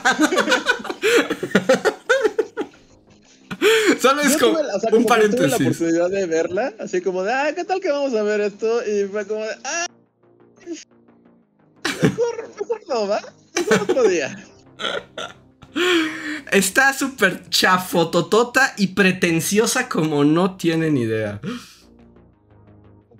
[4.06, 5.60] Solo es Yo como tuve, o sea, un como que tuve la paréntesis.
[5.60, 8.86] oportunidad de verla, así como de, ah, ¿qué tal que vamos a ver esto?
[8.86, 9.86] Y fue como de, ah,
[12.02, 13.20] mejor, mejor no, ¿va?
[13.56, 14.46] Mejor otro día.
[16.52, 21.40] Está súper chafototota y pretenciosa como no tienen idea.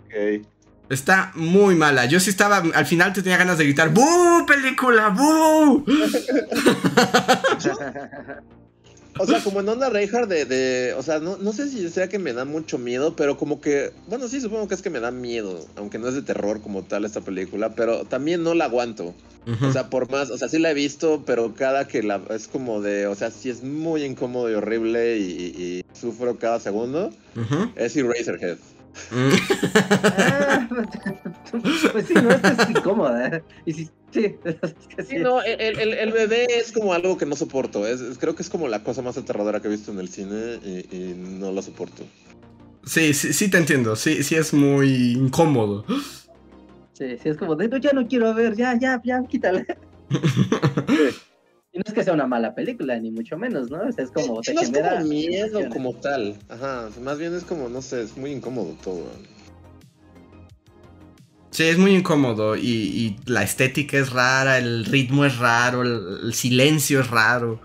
[0.05, 0.47] Ok.
[0.89, 2.07] Está muy mala.
[2.07, 5.09] Yo sí estaba, al final te tenía ganas de gritar, ¡Bú, película!
[5.09, 5.85] ¡Bú!
[9.19, 12.09] O sea, como en onda Reinhardt de, de, o sea, no, no sé si sea
[12.09, 15.01] que me da mucho miedo, pero como que, bueno, sí, supongo que es que me
[15.01, 18.67] da miedo, aunque no es de terror como tal esta película, pero también no la
[18.67, 19.15] aguanto.
[19.69, 22.49] O sea, por más, o sea, sí la he visto, pero cada que la, es
[22.49, 26.59] como de, o sea, sí es muy incómodo y horrible y, y- y sufro cada
[26.61, 27.11] segundo,
[27.77, 28.59] es Eraserhead.
[30.19, 30.69] Ah,
[31.93, 33.43] pues sí, no, es que es incómoda.
[33.65, 37.87] Y sí, sí, no, el, el- el bebé es como algo que no soporto.
[37.87, 40.09] Es, es- creo que es como la cosa más aterradora que he visto en el
[40.09, 42.03] cine y, y no la soporto.
[42.85, 43.97] Sí, sí, sí te entiendo.
[43.97, 45.85] Sí, sí es muy incómodo.
[46.93, 49.65] Sí, sí, es como de, no, ya no quiero ver, ya, ya, ya, quítala.
[51.77, 53.83] Y no es que sea una mala película, ni mucho menos, ¿no?
[53.87, 55.69] O sea, es como, Sí, te no es genera como miedo emociones.
[55.69, 56.39] como tal.
[56.49, 59.13] Ajá, más bien es como, no sé, es muy incómodo todo.
[61.51, 66.21] Sí, es muy incómodo y, y la estética es rara, el ritmo es raro, el,
[66.25, 67.61] el silencio es raro.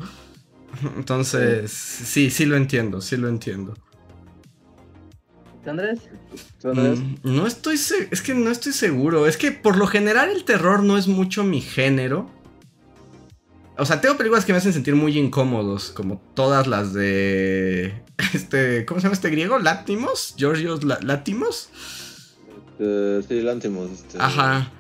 [0.97, 3.74] Entonces, sí, sí lo entiendo, sí lo entiendo.
[5.66, 6.09] Andrés?
[6.64, 9.28] Mm, no estoy es que no estoy seguro.
[9.28, 12.41] Es que por lo general el terror no es mucho mi género.
[13.82, 18.86] O sea, tengo películas que me hacen sentir muy incómodos, como todas las de este,
[18.86, 19.57] ¿cómo se llama este griego?
[19.57, 21.69] Látimos, Georgios La- Látimos.
[22.79, 23.89] Eh, sí, Lantimos.
[23.91, 24.71] Este, Ajá.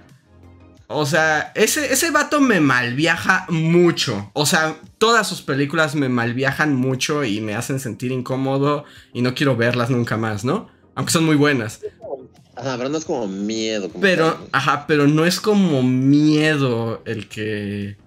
[0.85, 4.29] O sea, ese, ese vato me malviaja mucho.
[4.33, 8.83] O sea, todas sus películas me malviajan mucho y me hacen sentir incómodo
[9.13, 10.69] y no quiero verlas nunca más, ¿no?
[10.93, 11.79] Aunque son muy buenas.
[12.55, 13.89] Ajá, pero no es como miedo.
[13.89, 17.97] Como Pero, ajá, pero no es como miedo el que.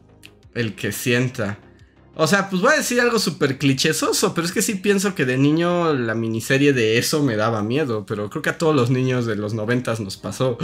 [0.55, 1.59] El que sienta.
[2.17, 5.25] O sea, pues voy a decir algo súper clichésoso, pero es que sí pienso que
[5.25, 8.91] de niño la miniserie de eso me daba miedo, pero creo que a todos los
[8.91, 10.57] niños de los noventas nos pasó.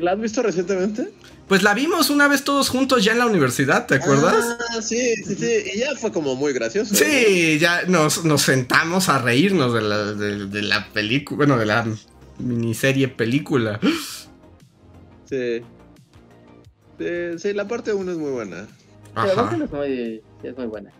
[0.00, 1.12] ¿La has visto recientemente?
[1.48, 4.56] Pues la vimos una vez todos juntos ya en la universidad, ¿te acuerdas?
[4.70, 5.52] Ah, sí, sí, sí.
[5.74, 6.94] Y ya fue como muy gracioso.
[6.94, 11.66] Sí, ya nos, nos sentamos a reírnos de la, de, de la película, bueno, de
[11.66, 11.86] la
[12.38, 13.80] miniserie película.
[15.28, 15.62] Sí.
[17.02, 18.68] Sí, sí, la parte 1 es muy buena.
[19.14, 19.56] Pero Ajá.
[19.62, 20.90] es muy, es muy buena.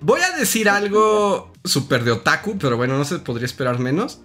[0.00, 4.20] Voy a decir algo súper de otaku, pero bueno, no se podría esperar menos.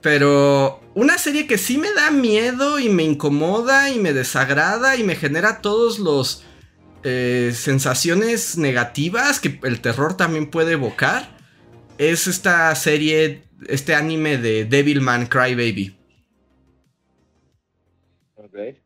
[0.00, 5.02] Pero una serie que sí me da miedo y me incomoda y me desagrada y
[5.02, 6.44] me genera todos los
[7.02, 11.36] eh, sensaciones negativas que el terror también puede evocar
[11.98, 15.96] es esta serie, este anime de Devilman Crybaby.
[18.36, 18.85] Ok.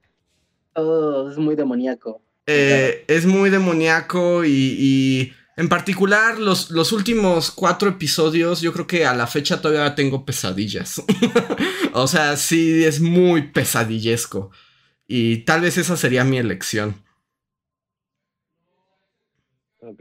[0.74, 2.22] Todo es muy demoníaco.
[2.46, 8.86] Eh, es muy demoníaco y, y en particular los, los últimos cuatro episodios yo creo
[8.86, 11.02] que a la fecha todavía tengo pesadillas.
[11.92, 14.50] o sea, sí es muy pesadillesco.
[15.06, 17.02] Y tal vez esa sería mi elección.
[19.80, 20.00] Ok.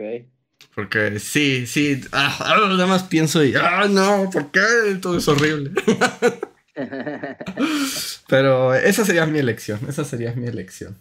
[0.75, 4.61] Porque sí, sí, ah, ah, nada más pienso y, ah, no, ¿por qué?
[5.01, 5.71] Todo es horrible.
[8.27, 10.97] Pero esa sería mi elección, esa sería mi elección.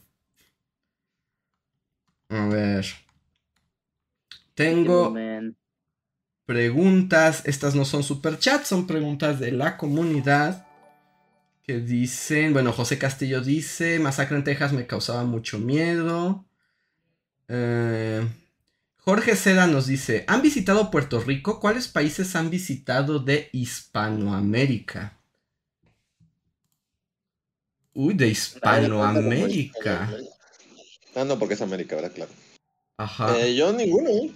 [2.29, 2.87] A ver.
[4.55, 5.15] Tengo
[6.45, 10.67] preguntas, estas no son superchats, son preguntas de la comunidad.
[11.63, 16.47] Que dicen, bueno, José Castillo dice, Masacre en Texas me causaba mucho miedo.
[17.49, 18.27] Eh,
[18.97, 21.61] Jorge Seda nos dice, ¿han visitado Puerto Rico?
[21.61, 25.18] ¿Cuáles países han visitado de Hispanoamérica?
[27.99, 30.09] Uy, de Hispanoamérica.
[31.17, 32.13] Ah, no, porque es América, ¿verdad?
[32.15, 32.31] Claro.
[32.97, 33.37] Ajá.
[33.41, 34.09] Eh, yo ninguno.
[34.09, 34.31] ¿eh?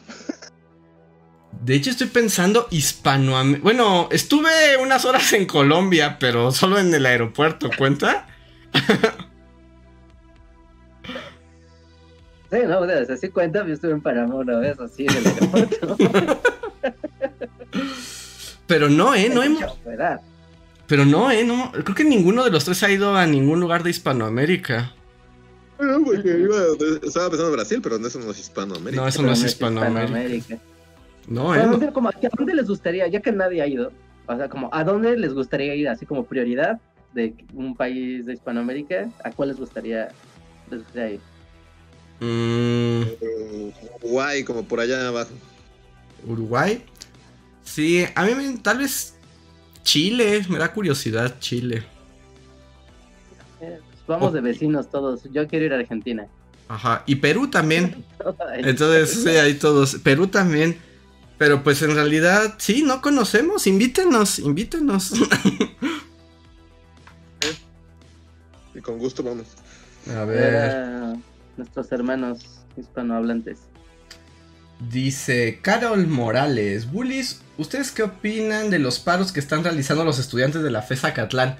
[1.65, 3.63] De hecho, estoy pensando Hispanoamérica.
[3.63, 8.27] Bueno, estuve unas horas en Colombia, pero solo en el aeropuerto, ¿cuenta?
[12.51, 15.27] Sí, no, o sea, sí cuenta, yo estuve en Panamá una vez, así en el
[15.27, 15.97] aeropuerto.
[18.67, 19.31] Pero no, ¿eh?
[19.31, 19.61] No Hay hemos...
[19.63, 20.21] mucha variedad.
[20.93, 21.43] Pero no, ¿eh?
[21.43, 21.73] No.
[21.73, 24.93] Creo que ninguno de los tres ha ido a ningún lugar de Hispanoamérica.
[25.81, 26.65] No, porque iba-
[27.03, 29.01] estaba pensando en Brasil, pero no, eso no es Hispanoamérica.
[29.01, 30.59] No, eso no es Hispanoamérica.
[31.29, 31.67] No, ¿eh?
[31.67, 33.91] Bueno, como, ¿A dónde les gustaría, ya que nadie ha ido,
[34.27, 36.79] o sea, como, ¿a dónde les gustaría ir así como prioridad
[37.15, 39.09] de un país de Hispanoamérica?
[39.25, 40.09] ¿A cuál les gustaría,
[40.71, 41.21] les gustaría ir?
[42.21, 43.03] Mm,
[44.03, 45.31] Uruguay, como por allá abajo.
[46.27, 46.85] Uruguay.
[47.65, 49.12] Sí, a mí tal vez
[49.83, 50.45] Chile.
[50.49, 51.85] Me da curiosidad Chile.
[53.61, 55.23] Eh, pues vamos de vecinos todos.
[55.33, 56.27] Yo quiero ir a Argentina.
[56.69, 57.03] Ajá.
[57.07, 58.05] Y Perú también.
[58.57, 59.97] Entonces, sí, ahí todos.
[59.97, 60.79] Perú también.
[61.39, 63.67] Pero pues en realidad, sí, no conocemos.
[63.67, 65.13] Invítenos, invítenos.
[68.75, 69.47] Y con gusto vamos.
[70.17, 71.17] A ver a
[71.57, 73.59] nuestros hermanos hispanohablantes.
[74.91, 76.91] Dice Carol Morales.
[76.91, 81.15] Bullies, ¿ustedes qué opinan de los paros que están realizando los estudiantes de la FESA
[81.15, 81.57] Catlán?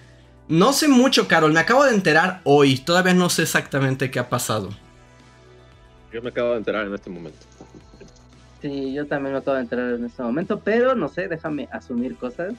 [0.49, 1.53] No sé mucho, Carol.
[1.53, 2.79] Me acabo de enterar hoy.
[2.79, 4.71] Todavía no sé exactamente qué ha pasado.
[6.13, 7.39] Yo me acabo de enterar en este momento.
[8.61, 12.17] Sí, yo también me acabo de entrar en este momento, pero no sé, déjame asumir
[12.17, 12.55] cosas.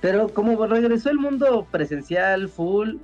[0.00, 2.96] Pero como regresó el mundo presencial, full,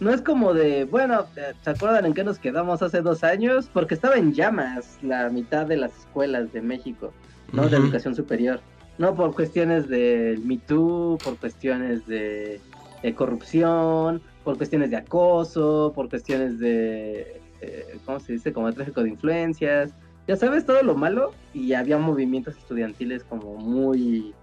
[0.00, 1.26] no es como de, bueno,
[1.62, 3.68] ¿se acuerdan en qué nos quedamos hace dos años?
[3.72, 7.12] Porque estaba en llamas la mitad de las escuelas de México,
[7.52, 7.68] ¿no?
[7.68, 8.60] De educación superior.
[8.98, 12.60] No por cuestiones de Me Too, por cuestiones de,
[13.02, 18.52] de corrupción, por cuestiones de acoso, por cuestiones de, eh, ¿cómo se dice?
[18.52, 19.90] Como de tráfico de influencias.
[20.28, 24.34] Ya sabes, todo lo malo y había movimientos estudiantiles como muy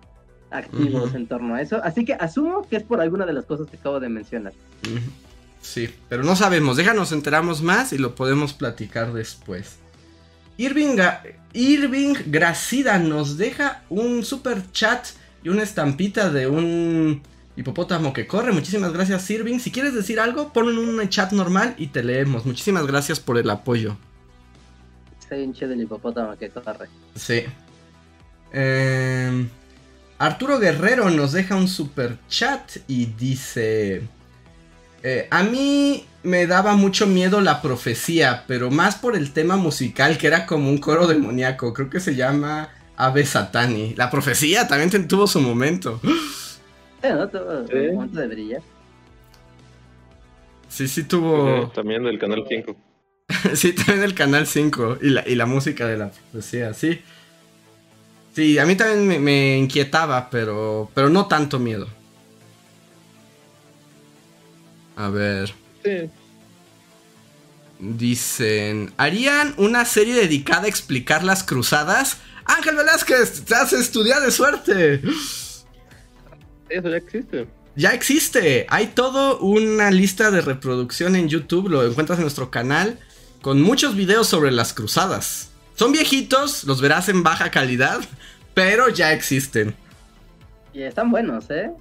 [0.52, 1.80] activos en torno a eso.
[1.84, 4.54] Así que asumo que es por alguna de las cosas que acabo de mencionar.
[5.66, 6.78] Sí, pero no sabemos.
[6.78, 9.78] Déjanos enteramos más y lo podemos platicar después.
[10.58, 10.98] Irving,
[11.54, 15.08] Irving Gracida nos deja un super chat
[15.44, 17.24] y una estampita de un
[17.58, 18.52] hipopótamo que corre.
[18.54, 19.58] Muchísimas gracias, Irving.
[19.58, 22.46] Si quieres decir algo, pon en un chat normal y te leemos.
[22.46, 23.98] Muchísimas gracias por el apoyo.
[25.28, 26.88] Soy un che del hipopótamo que corre.
[27.16, 27.42] Sí.
[28.54, 29.48] Eh,
[30.20, 34.08] Arturo Guerrero nos deja un super chat y dice:
[35.08, 40.18] eh, A mí me daba mucho miedo la profecía, pero más por el tema musical
[40.18, 41.74] que era como un coro demoníaco.
[41.74, 43.94] Creo que se llama Ave Satani.
[43.96, 46.00] La profecía también ten- tuvo su momento.
[47.02, 47.74] Bueno, todo Sí.
[47.76, 48.62] un momento de brillar.
[50.68, 51.70] Sí, sí tuvo.
[51.74, 52.76] También del canal 5.
[53.54, 57.00] Sí, también el canal 5 y la, y la música de la profecía, sí.
[58.36, 61.88] Sí, a mí también me, me inquietaba, pero, pero no tanto miedo.
[64.96, 66.10] A ver, Sí.
[67.80, 72.18] dicen, ¿harían una serie dedicada a explicar las cruzadas?
[72.46, 75.02] Ángel Velázquez, te has estudiado de suerte.
[76.70, 77.48] Eso ya existe.
[77.76, 83.00] Ya existe, hay todo una lista de reproducción en YouTube, lo encuentras en nuestro canal,
[83.42, 85.50] con muchos videos sobre las cruzadas.
[85.76, 88.00] Son viejitos, los verás en baja calidad,
[88.54, 89.76] pero ya existen.
[90.74, 91.72] Y están buenos, ¿eh?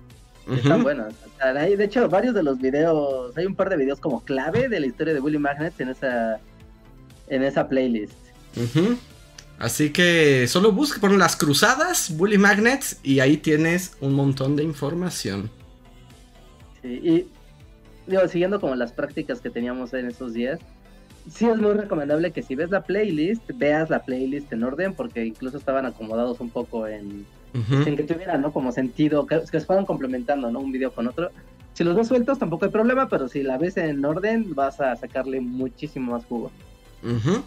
[0.51, 0.83] Están Ujú.
[0.83, 1.15] buenos.
[1.15, 4.23] O sea, hay, de hecho, varios de los videos, hay un par de videos como
[4.23, 6.39] clave de la historia de Willy Magnets en esa,
[7.29, 8.13] en esa playlist.
[9.59, 14.65] Así que solo busca por las cruzadas, Bully Magnets, y ahí tienes un montón de
[14.65, 15.51] información.
[16.83, 17.29] Sí, y
[18.07, 20.61] digo, siguiendo como las prácticas que teníamos en esos días,
[21.33, 25.25] sí es muy recomendable que si ves la playlist, veas la playlist en orden, porque
[25.25, 27.25] incluso estaban acomodados un poco en,
[27.55, 28.53] En que tuvieran, ¿no?
[28.53, 30.59] Como sentido, que, que se fueran complementando, ¿no?
[30.59, 31.31] Un video con otro.
[31.73, 34.97] Si los ves sueltos tampoco hay problema, pero si la ves en orden vas a
[34.97, 36.51] sacarle muchísimo más jugo.
[37.03, 37.45] Ujú.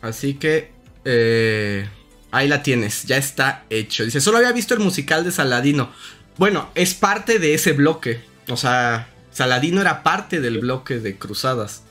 [0.00, 0.70] Así que
[1.04, 1.86] eh,
[2.30, 4.04] ahí la tienes, ya está hecho.
[4.04, 5.90] Dice, solo había visto el musical de Saladino.
[6.38, 8.20] Bueno, es parte de ese bloque.
[8.48, 11.82] O sea, Saladino era parte del bloque de Cruzadas.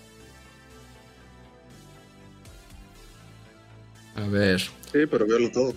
[4.15, 4.59] A ver.
[4.59, 5.73] Sí, pero véalo todo.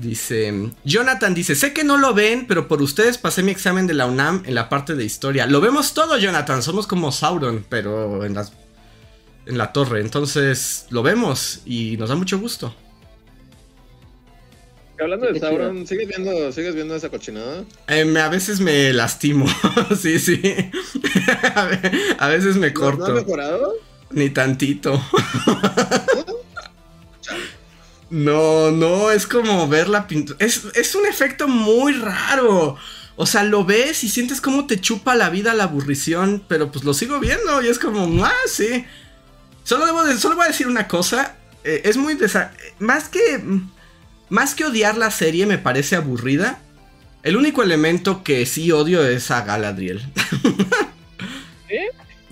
[0.00, 3.94] Dice, Jonathan dice, sé que no lo ven, pero por ustedes pasé mi examen de
[3.94, 5.46] la UNAM en la parte de historia.
[5.46, 8.52] Lo vemos todo, Jonathan, somos como Sauron, pero en, las,
[9.46, 10.00] en la torre.
[10.00, 12.74] Entonces, lo vemos y nos da mucho gusto.
[15.00, 17.64] Hablando de Sauron, ¿sigues viendo, ¿sigues viendo esa cochinada?
[17.88, 19.46] Eh, a veces me lastimo,
[20.00, 20.40] sí, sí.
[21.54, 23.74] a, ve- a veces me ¿No, corto, ¿No ha mejorado?
[24.10, 25.00] ni tantito.
[28.10, 30.38] No, no, es como ver la pintura.
[30.44, 32.76] Es, es un efecto muy raro.
[33.16, 36.84] O sea, lo ves y sientes como te chupa la vida la aburrición, pero pues
[36.84, 38.84] lo sigo viendo y es como, ah, sí.
[39.64, 41.34] Solo, debo de- solo voy a decir una cosa.
[41.64, 43.42] eh, es muy desa- Más que.
[44.28, 46.58] Más que odiar la serie, me parece aburrida.
[47.22, 50.00] El único elemento que sí odio es a Galadriel.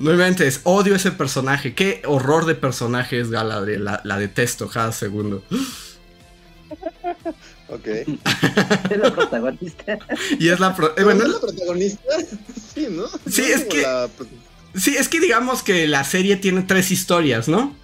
[0.05, 0.14] ¿Eh?
[0.14, 1.74] Nuevamente es odio ese personaje.
[1.74, 3.84] Qué horror de personaje es Galadriel.
[3.84, 5.42] La, la detesto cada segundo.
[7.68, 7.86] Ok.
[8.90, 9.98] Es la protagonista.
[10.38, 10.74] Y es la.
[10.76, 12.02] pro- eh, bueno, ¿no es la protagonista?
[12.74, 13.07] Sí, ¿no?
[13.30, 14.09] Sí, ¿No es que- la-
[14.76, 17.74] Sí, es que digamos que la serie tiene tres historias, ¿no?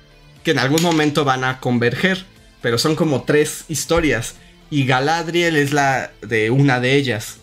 [0.42, 2.26] Que en algún momento van a converger,
[2.62, 4.34] pero son como tres historias.
[4.70, 7.36] Y Galadriel es la de una de ellas.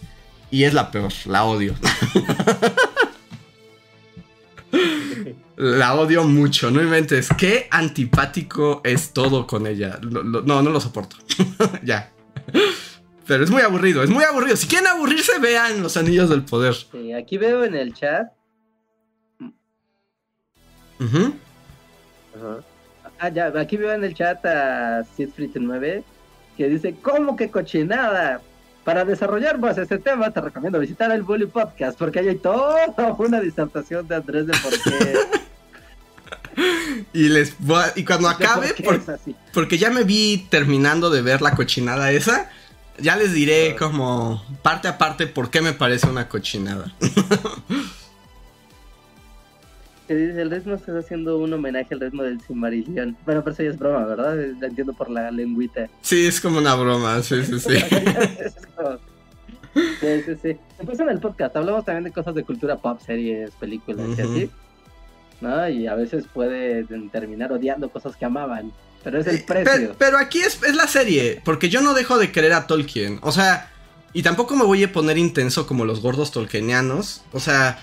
[0.52, 1.76] Y es la peor, la odio.
[5.58, 7.30] la odio mucho, no inventes.
[7.38, 10.00] Qué antipático es todo con ella.
[10.02, 11.18] Lo- lo- no, no lo soporto.
[11.84, 12.12] ya.
[13.26, 14.56] Pero es muy aburrido, es muy aburrido.
[14.56, 16.74] Si quieren aburrirse, vean los anillos del poder.
[16.76, 18.28] Sí, aquí veo en el chat.
[21.00, 21.32] Ajá.
[23.20, 26.04] Ah, ya, aquí veo en el chat a Sidfrit9
[26.56, 28.42] que dice, ¿cómo que cochinada?
[28.84, 32.86] Para desarrollar más este tema, te recomiendo visitar el Bully Podcast, porque ahí hay toda
[33.18, 35.18] una disertación de Andrés de por qué.
[37.14, 39.00] Y les voy a- y cuando acabe, ¿Por
[39.54, 42.50] porque ya me vi terminando de ver la cochinada esa,
[43.00, 46.92] ya les diré como parte a parte por qué me parece una cochinada.
[50.08, 53.18] El ritmo está haciendo un homenaje al ritmo del Silmarillion.
[53.26, 54.38] Bueno, pero eso ya es broma, ¿verdad?
[54.62, 55.90] La entiendo por la lengüita.
[56.02, 57.76] Sí, es como una broma, sí, sí, sí.
[59.74, 60.58] Sí, sí, sí.
[60.80, 64.50] Después en el podcast hablamos también de cosas de cultura pop, series, películas y así.
[65.42, 65.70] ¿No?
[65.70, 68.72] Y a veces puede terminar odiando cosas que amaban.
[69.04, 69.96] Pero es el Eh, Pero, precio.
[69.98, 73.20] pero aquí es, es la serie, porque yo no dejo de querer a Tolkien.
[73.22, 73.72] O sea,
[74.14, 77.24] y tampoco me voy a poner intenso como los gordos tolkienianos.
[77.32, 77.80] O sea,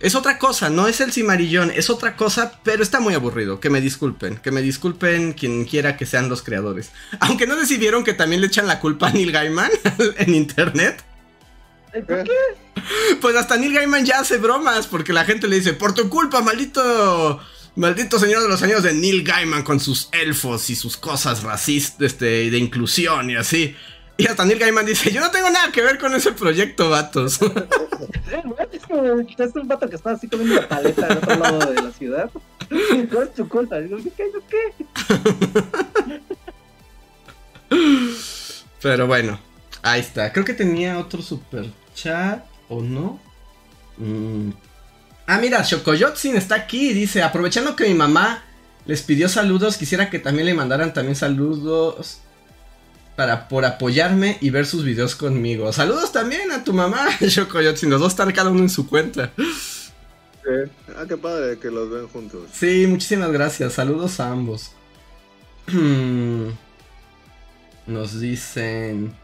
[0.00, 3.58] es otra cosa, no es el cimarillón, es otra cosa, pero está muy aburrido.
[3.58, 6.92] Que me disculpen, que me disculpen quien quiera que sean los creadores.
[7.20, 9.70] Aunque no vieron que también le echan la culpa a Neil Gaiman
[10.18, 11.02] en internet.
[12.02, 12.30] ¿Por ¿Qué?
[13.20, 16.42] Pues hasta Neil Gaiman ya hace bromas, porque la gente le dice, por tu culpa,
[16.42, 17.40] maldito,
[17.76, 22.02] maldito señor de los años de Neil Gaiman con sus elfos y sus cosas racistas,
[22.02, 23.74] este, de inclusión y así.
[24.16, 27.40] Y hasta Neil Gaiman dice, yo no tengo nada que ver con ese proyecto, vatos.
[28.72, 31.82] Es como es un vato que está así comiendo una paleta al otro lado de
[31.82, 32.30] la ciudad.
[33.10, 33.78] No es tu culpa.
[33.78, 34.30] Digo, ¿qué?
[34.32, 36.20] ¿Yo qué?
[38.82, 39.38] Pero bueno,
[39.82, 40.32] ahí está.
[40.32, 43.20] Creo que tenía otro super chat, ¿o no?
[43.96, 44.50] Mm.
[45.26, 48.44] Ah, mira, Shokoyotsin está aquí dice, aprovechando que mi mamá
[48.86, 52.18] les pidió saludos, quisiera que también le mandaran también saludos
[53.16, 55.72] para por apoyarme y ver sus videos conmigo.
[55.72, 57.88] Saludos también a tu mamá, Shokoyotsin.
[57.88, 59.32] Los dos están cada uno en su cuenta.
[60.96, 62.42] Ah, qué padre que los ven juntos.
[62.52, 63.72] Sí, muchísimas gracias.
[63.72, 64.72] Saludos a ambos.
[67.86, 69.14] Nos dicen.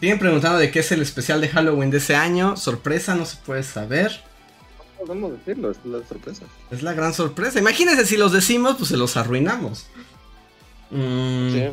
[0.00, 2.56] Siguen preguntando de qué es el especial de Halloween de ese año.
[2.56, 4.22] Sorpresa, no se puede saber.
[4.98, 6.44] Podemos decirlo, es la sorpresa.
[6.70, 7.58] Es la gran sorpresa.
[7.58, 9.86] Imagínense si los decimos, pues se los arruinamos.
[10.90, 11.64] Mm, Sí.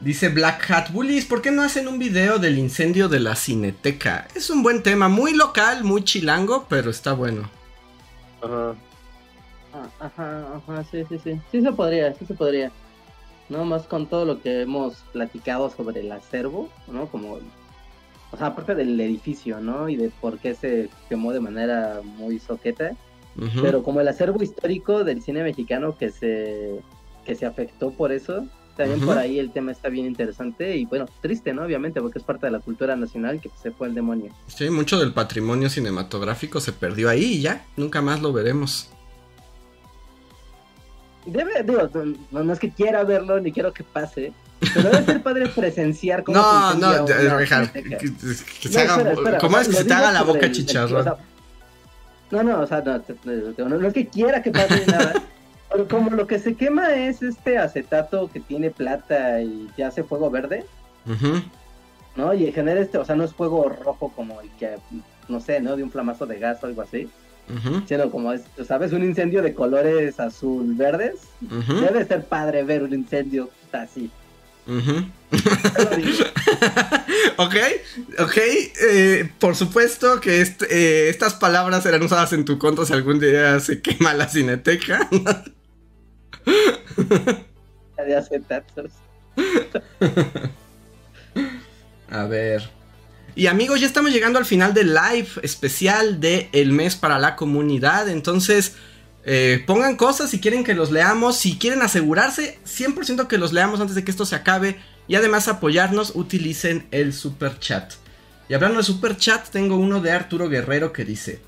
[0.00, 4.28] Dice Black Hat Bullies, ¿por qué no hacen un video del incendio de la cineteca?
[4.34, 7.48] Es un buen tema, muy local, muy chilango, pero está bueno.
[8.42, 8.74] Ajá.
[9.72, 11.40] Ah, Ajá, ajá, sí, sí, sí.
[11.50, 12.70] Sí se podría, sí se podría.
[13.48, 17.06] No más con todo lo que hemos platicado sobre el acervo, ¿no?
[17.06, 17.38] Como,
[18.30, 19.88] o sea, aparte del edificio, ¿no?
[19.88, 22.96] Y de por qué se quemó de manera muy soqueta.
[23.60, 26.80] Pero como el acervo histórico del cine mexicano que se,
[27.26, 31.06] que se afectó por eso, también por ahí el tema está bien interesante y bueno,
[31.20, 31.62] triste, ¿no?
[31.62, 34.32] Obviamente, porque es parte de la cultura nacional que se fue el demonio.
[34.48, 38.90] Sí, mucho del patrimonio cinematográfico se perdió ahí y ya, nunca más lo veremos.
[41.26, 41.88] Debe, digo,
[42.30, 44.32] no, no es que quiera verlo ni quiero que pase,
[44.74, 46.38] pero debe ser padre presenciar cómo
[46.74, 49.94] No, no, Richard, que, que- que se haga, espera, espera, ¿cómo es que se te
[49.94, 50.46] haga la boca
[50.98, 51.16] o sea,
[52.30, 53.02] no, no, o sea, no,
[53.68, 55.22] no, no es que quiera que pase nada,
[55.70, 60.02] pero como lo que se quema es este acetato que tiene plata y te hace
[60.02, 60.64] fuego verde,
[62.16, 62.32] ¿no?
[62.34, 64.76] Y genera este, o sea, no es fuego rojo como el que,
[65.28, 65.76] no sé, ¿no?
[65.76, 67.08] De un flamazo de gas o algo así,
[67.86, 68.92] sino como, es, ¿sabes?
[68.92, 71.14] Un incendio de colores azul-verdes.
[71.40, 74.10] Debe ser padre ver un incendio así.
[74.66, 76.18] lo digo.
[77.36, 77.56] Ok,
[78.20, 82.92] ok, eh, por supuesto que est- eh, estas palabras serán usadas en tu contra si
[82.92, 85.08] algún día se quema la cineteca.
[92.10, 92.62] A ver.
[93.36, 97.34] Y amigos, ya estamos llegando al final del live especial de El mes para la
[97.34, 98.08] comunidad.
[98.08, 98.74] Entonces,
[99.24, 101.36] eh, pongan cosas si quieren que los leamos.
[101.36, 104.78] Si quieren asegurarse 100% que los leamos antes de que esto se acabe.
[105.08, 107.94] Y además apoyarnos, utilicen el super chat.
[108.48, 111.40] Y hablando de super chat, tengo uno de Arturo Guerrero que dice: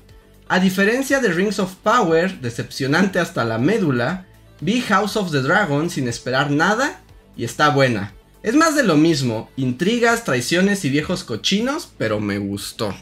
[0.49, 4.25] A diferencia de Rings of Power, decepcionante hasta la médula,
[4.59, 7.01] vi House of the Dragon sin esperar nada
[7.37, 8.13] y está buena.
[8.47, 12.95] Es más de lo mismo, intrigas, traiciones y viejos cochinos, pero me gustó.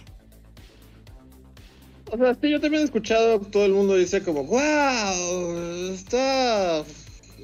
[2.11, 6.83] O sea, sí, yo también he escuchado, todo el mundo dice como, wow, está,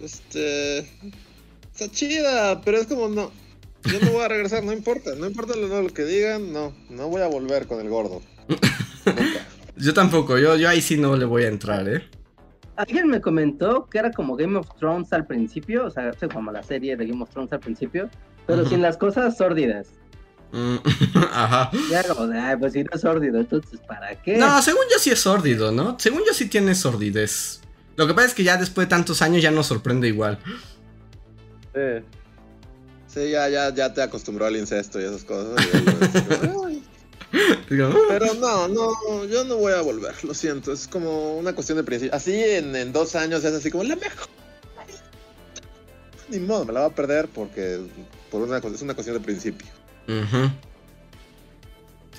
[0.02, 3.32] este, está chida, pero es como, no,
[3.84, 7.08] yo no voy a regresar, no importa, no importa lo, lo que digan, no, no
[7.08, 8.24] voy a volver con el gordo.
[9.78, 12.04] Yo tampoco, yo, yo ahí sí no le voy a entrar, ¿eh?
[12.82, 16.64] Alguien me comentó que era como Game of Thrones al principio, o sea, como la
[16.64, 18.10] serie de Game of Thrones al principio,
[18.48, 19.90] pero sin las cosas sórdidas.
[20.52, 20.78] Mm,
[21.32, 21.70] Ajá.
[21.92, 24.36] Ya como de, ay, pues si no es sórdido, entonces ¿para qué?
[24.36, 25.96] No, según yo sí es sórdido, ¿no?
[26.00, 27.62] Según yo sí tiene sordidez.
[27.98, 30.40] Lo que pasa es que ya después de tantos años ya nos sorprende igual.
[31.76, 32.04] Sí.
[33.06, 35.64] Sí, ya, ya, ya te acostumbró al incesto y esas cosas.
[35.76, 36.71] y
[37.70, 41.84] Pero no, no, yo no voy a volver, lo siento, es como una cuestión de
[41.86, 42.14] principio.
[42.16, 44.28] Así en, en dos años es así como la mejor.
[46.30, 47.80] Ni modo, me la va a perder porque
[48.30, 49.68] por una, es una cuestión de principio.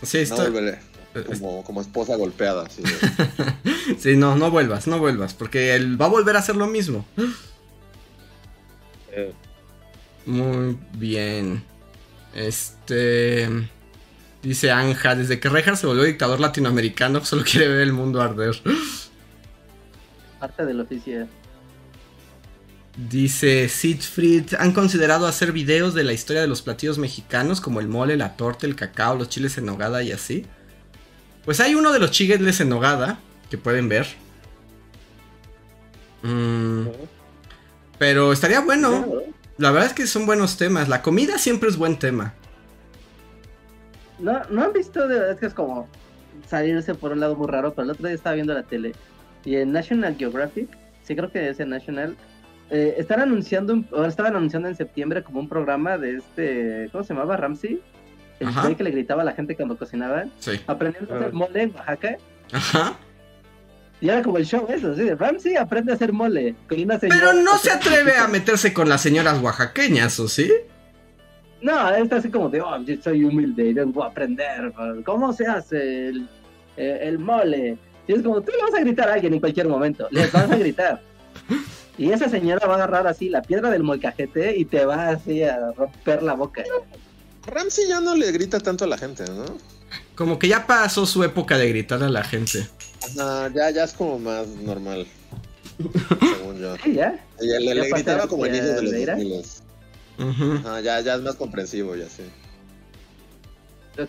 [0.02, 0.78] Sí, No esto- volveré.
[1.26, 2.66] Como, como esposa golpeada.
[3.98, 7.04] sí, no, no vuelvas, no vuelvas, porque él va a volver a hacer lo mismo.
[9.10, 9.30] Eh,
[10.24, 11.62] Muy bien.
[12.34, 13.46] Este.
[14.42, 18.60] Dice Anja, desde que Rejar se volvió dictador latinoamericano, solo quiere ver el mundo arder.
[20.40, 21.28] Parte del oficio.
[22.96, 27.88] Dice Siegfried, ¿han considerado hacer videos de la historia de los platillos mexicanos como el
[27.88, 30.44] mole, la torta, el cacao, los chiles en nogada y así?
[31.44, 34.06] Pues hay uno de los chiles en nogada que pueden ver.
[36.22, 36.88] Mm,
[37.98, 39.06] pero estaría bueno.
[39.56, 40.88] La verdad es que son buenos temas.
[40.88, 42.34] La comida siempre es buen tema.
[44.22, 45.88] No, no han visto, de- es que es como
[46.48, 48.92] salirse por un lado muy raro, pero el otro día estaba viendo la tele
[49.44, 50.68] y en National Geographic,
[51.02, 52.16] sí creo que es en National,
[52.70, 57.04] eh, están anunciando, un- o estaban anunciando en septiembre como un programa de este, ¿cómo
[57.04, 57.36] se llamaba?
[57.36, 57.80] Ramsey,
[58.40, 58.74] el Ajá.
[58.74, 60.52] que le gritaba a la gente cuando cocinaba, Sí.
[60.66, 62.16] aprendiendo a hacer mole en Oaxaca.
[62.52, 62.94] Ajá.
[64.00, 66.56] Y era como el show eso, sí, de Ramsey aprende a hacer mole.
[66.68, 70.50] Con una señora- Pero no se atreve a meterse con las señoras oaxaqueñas, ¿o sí?
[71.62, 74.72] No, está así como de, oh, yo soy humilde y vengo a aprender
[75.04, 76.28] cómo se hace el,
[76.76, 77.78] eh, el mole.
[78.08, 80.50] Y es como, tú le vas a gritar a alguien en cualquier momento, le vas
[80.50, 81.00] a gritar.
[81.96, 85.44] Y esa señora va a agarrar así la piedra del molcajete y te va así
[85.44, 86.64] a romper la boca.
[87.46, 89.44] Ramsey ya no le grita tanto a la gente, ¿no?
[90.16, 92.66] Como que ya pasó su época de gritar a la gente.
[93.20, 95.06] Ajá, ya, ya es como más normal.
[95.78, 96.76] según yo.
[96.82, 97.18] Sí, ya.
[97.40, 99.62] Le, le gritaba como inicios de los
[100.24, 100.38] de ira.
[100.38, 100.56] 2000.
[100.56, 100.68] Ujú.
[100.68, 102.24] Ajá, ya, ya es más comprensivo, ya sé.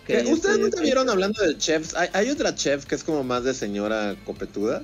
[0.06, 0.24] ¿Qué?
[0.32, 0.82] ¿Ustedes nunca ok.
[0.82, 1.94] vieron hablando de chefs?
[1.94, 4.82] Hay, hay otra chef que es como más de señora copetuda,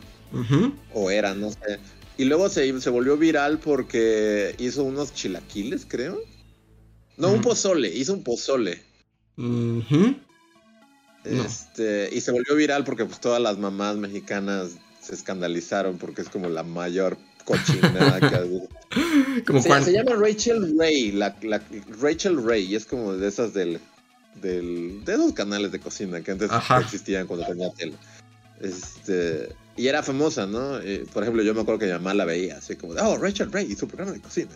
[0.93, 1.79] o era, no sé.
[2.19, 6.21] Y luego se, se volvió viral porque hizo unos chilaquiles, creo.
[7.17, 8.83] No, un pozole, hizo un pozole.
[11.25, 16.29] Este, y se volvió viral porque pues todas las mamás mexicanas se escandalizaron porque es
[16.29, 17.17] como la mayor
[17.51, 18.69] cochinada que ha habido.
[19.47, 21.63] Como Se, llama Rachel Ray, la, la-
[22.01, 23.79] Rachel Ray, y es como de esas del,
[24.41, 26.81] del de esos canales de cocina que antes Ajá.
[26.81, 27.95] existían cuando tenía tele.
[28.61, 30.79] Este, y era famosa, ¿no?
[30.81, 33.17] Eh, por ejemplo, yo me acuerdo que mi mamá la veía, así como, de, oh,
[33.17, 34.51] Rachel Ray, su programa de cocina.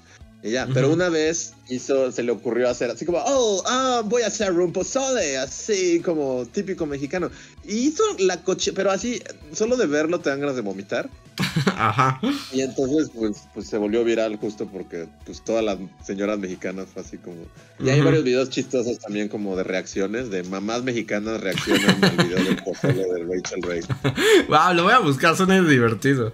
[0.44, 0.96] Y ya, pero Ujú.
[0.96, 4.74] una vez hizo, se le ocurrió hacer así como, oh, ah, voy a hacer un
[4.74, 7.30] pozole, así como típico mexicano.
[7.64, 9.22] Y hizo la coche, pero así,
[9.54, 11.08] solo de verlo te dan ganas de vomitar.
[11.76, 12.20] Ajá.
[12.52, 17.00] Y entonces, pues, pues se volvió viral justo porque, pues, todas las señoras mexicanas fue
[17.00, 17.36] así como...
[17.80, 18.04] Y hay Ujú.
[18.04, 23.02] varios videos chistosos también como de reacciones, de mamás mexicanas reaccionan al video del pozole
[23.02, 23.80] de Rachel Ray.
[24.48, 26.32] Wow, lo voy a buscar, suena divertido.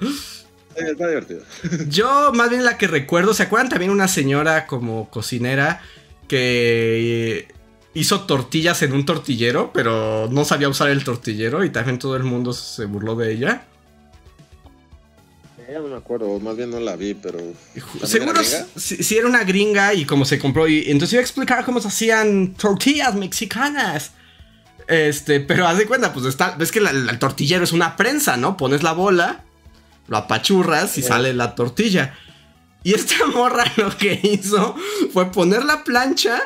[0.76, 1.42] Eh, Está divertido.
[1.88, 5.80] Yo, más bien la que recuerdo, ¿se acuerdan también una señora como cocinera
[6.28, 7.48] que
[7.94, 12.22] hizo tortillas en un tortillero, pero no sabía usar el tortillero y también todo el
[12.22, 13.64] mundo se burló de ella?
[15.70, 17.38] Ya no me acuerdo, más bien no la vi, pero...
[17.38, 21.20] ¿también Seguro era si, si era una gringa y como se compró y entonces iba
[21.20, 24.12] a explicar cómo se hacían tortillas mexicanas.
[24.88, 27.94] Este, pero haz de cuenta, pues está, ves que la- la- el tortillero es una
[27.97, 28.56] prensa, ¿no?
[28.56, 29.44] Pones la bola,
[30.11, 31.09] lo apachurras y Sí.
[31.09, 32.15] sale la tortilla.
[32.82, 34.74] Y esta morra lo que hizo
[35.12, 36.43] fue poner la plancha,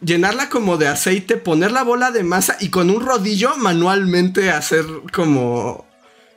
[0.00, 4.86] llenarla como de aceite, poner la bola de masa y con un rodillo manualmente hacer
[5.12, 5.86] como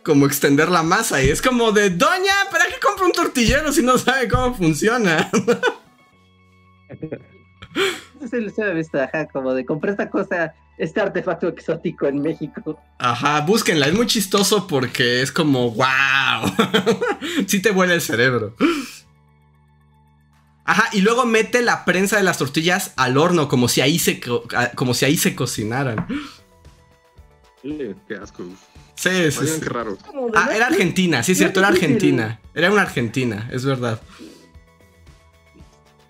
[0.04, 3.84] como extender la masa y es como de doña, ¿para qué compra un tortillero si
[3.84, 5.30] no sabe cómo funciona?
[8.22, 12.80] Ese se me visto, ajá, como de compré esta cosa, este artefacto exótico en México.
[13.00, 16.52] Ajá, búsquenla, es muy chistoso porque es como wow.
[17.48, 18.56] sí te vuela el cerebro.
[20.66, 24.20] Ajá, y luego mete la prensa de las tortillas al horno como si ahí se
[24.20, 26.06] co- ah, como si ahí se cocinaran.
[27.62, 28.44] Sí, qué asco.
[28.96, 29.60] Sí, sí, sí.
[29.62, 29.98] qué raro.
[30.36, 31.70] Ah, era Argentina, sí es cierto, era.
[31.70, 32.40] Argentina.
[32.54, 34.02] Era una Argentina, es verdad.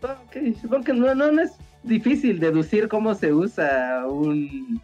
[0.02, 1.52] Ok, supongo que no, no, no es
[1.88, 4.82] difícil deducir cómo se usa un.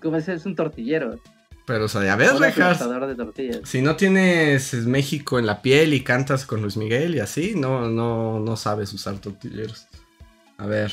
[0.00, 0.28] ¿Cómo es?
[0.28, 1.18] Es un tortillero.
[1.66, 2.82] Pero, o sea, ya ves, Rejas.
[3.64, 7.90] Si no tienes México en la piel y cantas con Luis Miguel y así, no,
[7.90, 9.86] no, no sabes usar tortilleros.
[10.56, 10.92] A ver.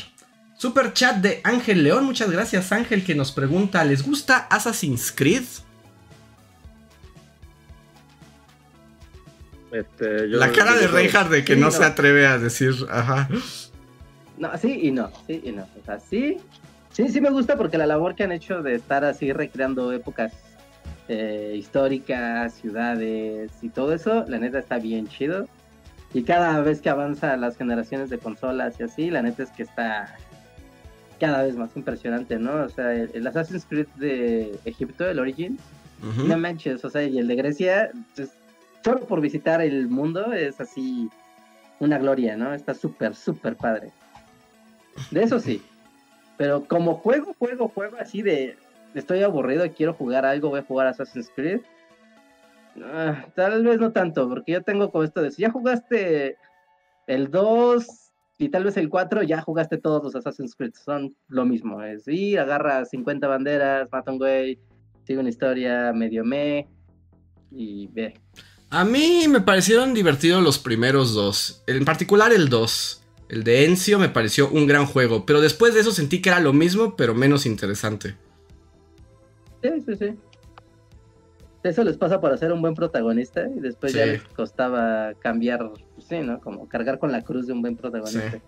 [0.57, 5.43] Super chat de Ángel León, muchas gracias Ángel que nos pregunta, ¿les gusta Assassin's Creed?
[9.79, 11.71] Este, yo- La cara yo- de Reinhardt de que Sí, no, no.
[11.71, 13.27] se atreve a decir, ajá.
[14.37, 15.63] No, sí y no, sí y no.
[15.81, 16.37] O sea, sí,
[16.91, 20.31] Sí, sí me gusta porque la labor que han hecho de estar así recreando épocas
[21.09, 25.45] eh, históricas, ciudades y todo eso, la neta está bien chido.
[26.13, 29.63] Y cada vez que avanza las generaciones de consolas y así, la neta es que
[29.63, 30.15] está
[31.19, 32.63] cada vez más impresionante, ¿no?
[32.63, 35.59] O sea, el, Assassin's Creed de Egipto, el Origin,
[36.25, 38.29] no manches, o sea, y el de Grecia, pues,
[38.85, 41.09] solo por visitar el mundo es así
[41.79, 42.53] una gloria, ¿no?
[42.53, 43.91] Está súper, súper padre.
[45.09, 45.59] De eso sí.
[46.37, 48.57] Pero como juego, juego, juego así de
[48.93, 51.61] estoy aburrido, quiero jugar algo, voy a jugar Assassin's Creed.
[52.83, 56.37] Ah, tal vez no tanto, porque yo tengo como esto de si ya jugaste
[57.07, 57.87] el 2
[58.37, 62.07] y tal vez el 4, ya jugaste todos los Assassin's Creed, son lo mismo, es
[62.07, 64.59] ir, agarra 50 banderas, mata un güey,
[65.05, 66.67] sigue una historia medio me
[67.49, 68.13] y ve.
[68.69, 73.01] A mí me parecieron divertidos los primeros dos, en particular el 2.
[73.29, 76.39] El de Encio me pareció un gran juego, pero después de eso sentí que era
[76.39, 78.15] lo mismo, pero menos interesante.
[79.63, 80.15] Sí, sí, sí.
[81.63, 86.19] Eso les pasa por ser un buen protagonista y después ya les costaba cambiar, sí,
[86.19, 86.39] ¿no?
[86.39, 88.39] Como cargar con la cruz de un buen protagonista.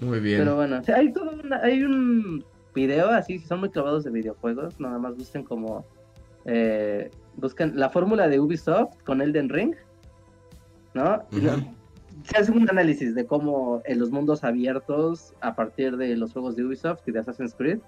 [0.00, 0.38] Muy bien.
[0.38, 4.98] Pero bueno, hay, todo hay un video así, si son muy clavados de videojuegos, nada
[4.98, 5.84] más busquen como...
[6.44, 9.74] Eh, busquen la fórmula de Ubisoft con Elden Ring,
[10.94, 11.22] ¿no?
[12.24, 16.56] Se hace un análisis de cómo en los mundos abiertos, a partir de los juegos
[16.56, 17.78] de Ubisoft y de Assassin's Creed,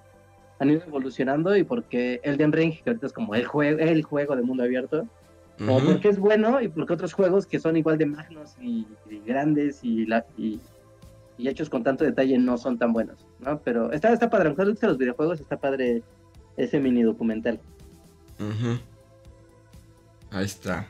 [0.61, 4.37] han ido evolucionando y porque Elden Ring, que ahorita es como el, juego el juego
[4.37, 5.07] de mundo abierto,
[5.69, 8.87] o porque es bueno y porque otros juegos que son igual de magnos y,
[9.27, 10.61] grandes y, la, y,
[11.39, 13.59] hechos con tanto detalle no son tan buenos, ¿no?
[13.61, 16.03] Pero está, está padre, aunque los videojuegos, está padre
[16.57, 17.61] ese mini documental.
[20.31, 20.89] Ahí está.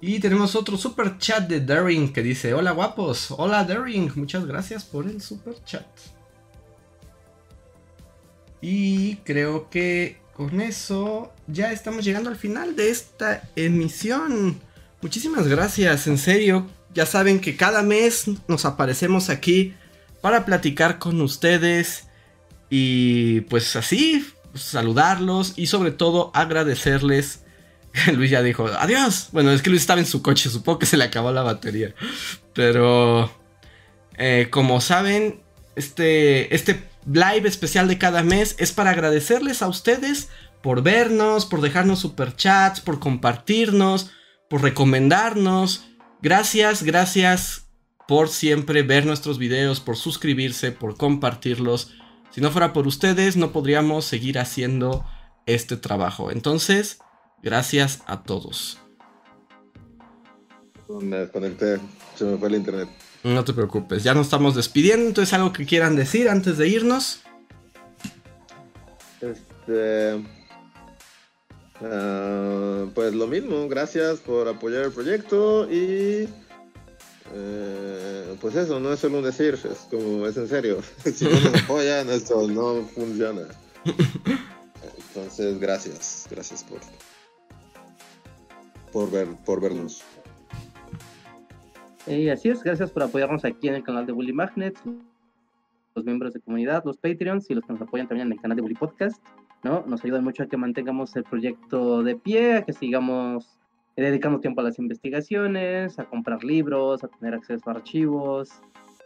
[0.00, 4.84] Y tenemos otro super chat de Daring que dice: Hola guapos, hola Daring, muchas gracias
[4.84, 5.86] por el super chat.
[8.60, 14.60] Y creo que con eso ya estamos llegando al final de esta emisión.
[15.00, 16.66] Muchísimas gracias, en serio.
[16.94, 19.74] Ya saben que cada mes nos aparecemos aquí
[20.20, 22.04] para platicar con ustedes
[22.70, 27.44] y pues así saludarlos y sobre todo agradecerles.
[28.14, 29.28] Luis ya dijo, adiós.
[29.32, 31.94] Bueno, es que Luis estaba en su coche, supongo que se le acabó la batería.
[32.54, 33.30] Pero,
[34.16, 35.42] eh, como saben,
[35.76, 40.28] este, este live especial de cada mes es para agradecerles a ustedes
[40.62, 44.10] por vernos, por dejarnos superchats, por compartirnos,
[44.50, 45.84] por recomendarnos.
[46.20, 47.68] Gracias, gracias
[48.08, 51.92] por siempre ver nuestros videos, por suscribirse, por compartirlos.
[52.30, 55.04] Si no fuera por ustedes, no podríamos seguir haciendo
[55.46, 56.30] este trabajo.
[56.30, 56.98] Entonces,
[57.42, 58.78] gracias a todos.
[60.88, 61.78] Me desconecté,
[62.16, 62.88] se me fue el internet.
[63.24, 67.20] No te preocupes, ya nos estamos despidiendo, entonces algo que quieran decir antes de irnos.
[69.20, 70.24] Este.
[71.80, 76.28] Ah, pues lo mismo, gracias por apoyar el proyecto y.
[77.34, 80.78] Eh, pues eso, no es solo un decir, es como, es en serio.
[81.14, 83.42] si no nos apoyan, esto no funciona.
[85.08, 86.80] Entonces, gracias, gracias por,
[88.92, 90.04] por, ver, por vernos.
[92.06, 94.80] Y así es, gracias por apoyarnos aquí en el canal de Bully Magnets,
[95.94, 98.56] los miembros de comunidad, los Patreons y los que nos apoyan también en el canal
[98.56, 99.22] de Bully Podcast,
[99.62, 99.84] ¿no?
[99.86, 103.58] Nos ayudan mucho a que mantengamos el proyecto de pie, a que sigamos
[103.96, 108.62] dedicando tiempo a las investigaciones, a comprar libros, a tener acceso a archivos,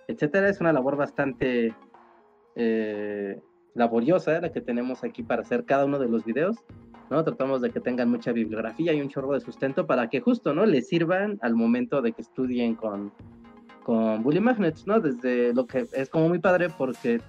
[0.07, 0.49] etcétera.
[0.49, 1.75] Es una labor bastante
[2.57, 3.41] eh,
[3.75, 6.57] laboriosa la que tenemos aquí para hacer cada uno de los videos.
[7.11, 7.23] ¿No?
[7.25, 10.67] Tratamos de que tengan mucha bibliografía y un chorro de sustento para que justo, ¿no?
[10.67, 13.13] Les sirvan al momento de que estudien con,
[13.83, 15.01] con Bully Magnets, ¿no?
[15.01, 17.21] Desde lo que es como muy padre porque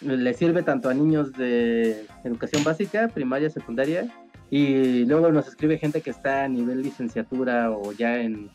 [0.00, 4.12] le sirve tanto a niños de educación básica, primaria, secundaria,
[4.50, 8.50] y luego nos escribe gente que está a nivel licenciatura o ya en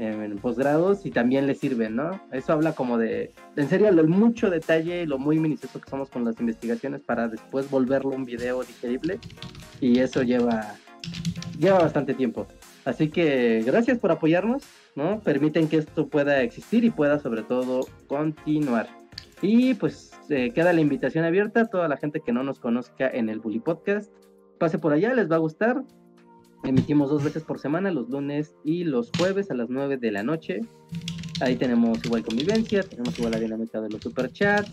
[0.00, 2.20] en posgrados y también le sirven, ¿no?
[2.32, 6.08] Eso habla como de, en serio, lo mucho detalle y lo muy minucioso que somos
[6.08, 9.18] con las investigaciones para después volverlo un video digerible
[9.80, 10.74] y eso lleva,
[11.58, 12.46] lleva bastante tiempo.
[12.86, 14.62] Así que gracias por apoyarnos,
[14.96, 15.20] ¿no?
[15.20, 18.88] Permiten que esto pueda existir y pueda sobre todo continuar.
[19.42, 23.06] Y pues eh, queda la invitación abierta a toda la gente que no nos conozca
[23.08, 24.10] en el Bully Podcast.
[24.58, 25.82] Pase por allá, les va a gustar.
[26.62, 30.22] Emitimos dos veces por semana, los lunes y los jueves a las 9 de la
[30.22, 30.60] noche.
[31.40, 34.70] Ahí tenemos igual convivencia, tenemos igual la dinámica de los superchats.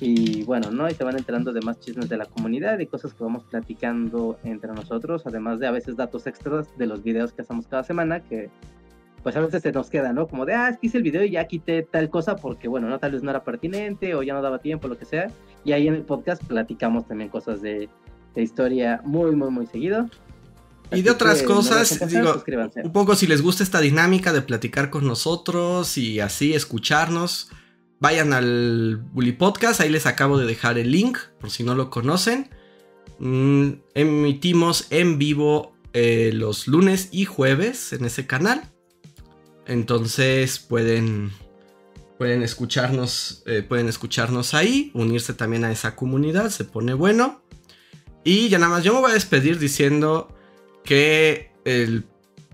[0.00, 0.84] Y bueno, ¿no?
[0.84, 4.38] Ahí se van enterando de más chismes de la comunidad y cosas que vamos platicando
[4.44, 8.20] entre nosotros, además de a veces datos extras de los videos que hacemos cada semana,
[8.20, 8.48] que
[9.22, 10.28] pues a veces se nos queda, ¿no?
[10.28, 12.88] Como de, ah, es que hice el video y ya quité tal cosa porque, bueno,
[12.88, 15.26] no, tal vez no era pertinente o ya no daba tiempo, lo que sea.
[15.64, 17.88] Y ahí en el podcast platicamos también cosas de,
[18.34, 20.08] de historia muy, muy, muy seguido.
[20.92, 22.42] Y de otras cosas, digo,
[22.82, 27.50] un poco si les gusta esta dinámica de platicar con nosotros y así escucharnos,
[28.00, 31.90] vayan al Bully Podcast, ahí les acabo de dejar el link por si no lo
[31.90, 32.50] conocen.
[33.18, 38.62] Mm, emitimos en vivo eh, los lunes y jueves en ese canal.
[39.66, 41.32] Entonces pueden,
[42.16, 47.42] pueden escucharnos, eh, pueden escucharnos ahí, unirse también a esa comunidad, se pone bueno.
[48.24, 50.34] Y ya nada más, yo me voy a despedir diciendo
[50.88, 51.50] que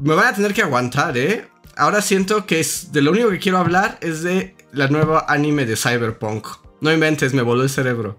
[0.00, 1.46] me van a tener que aguantar, ¿eh?
[1.76, 5.66] Ahora siento que es de lo único que quiero hablar es de la nueva anime
[5.66, 6.48] de Cyberpunk.
[6.80, 8.18] No inventes, me voló el cerebro.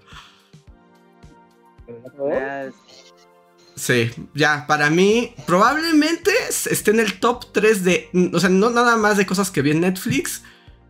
[3.75, 8.95] Sí, ya, para mí probablemente esté en el top 3 de, o sea, no nada
[8.95, 10.43] más de cosas que vi en Netflix,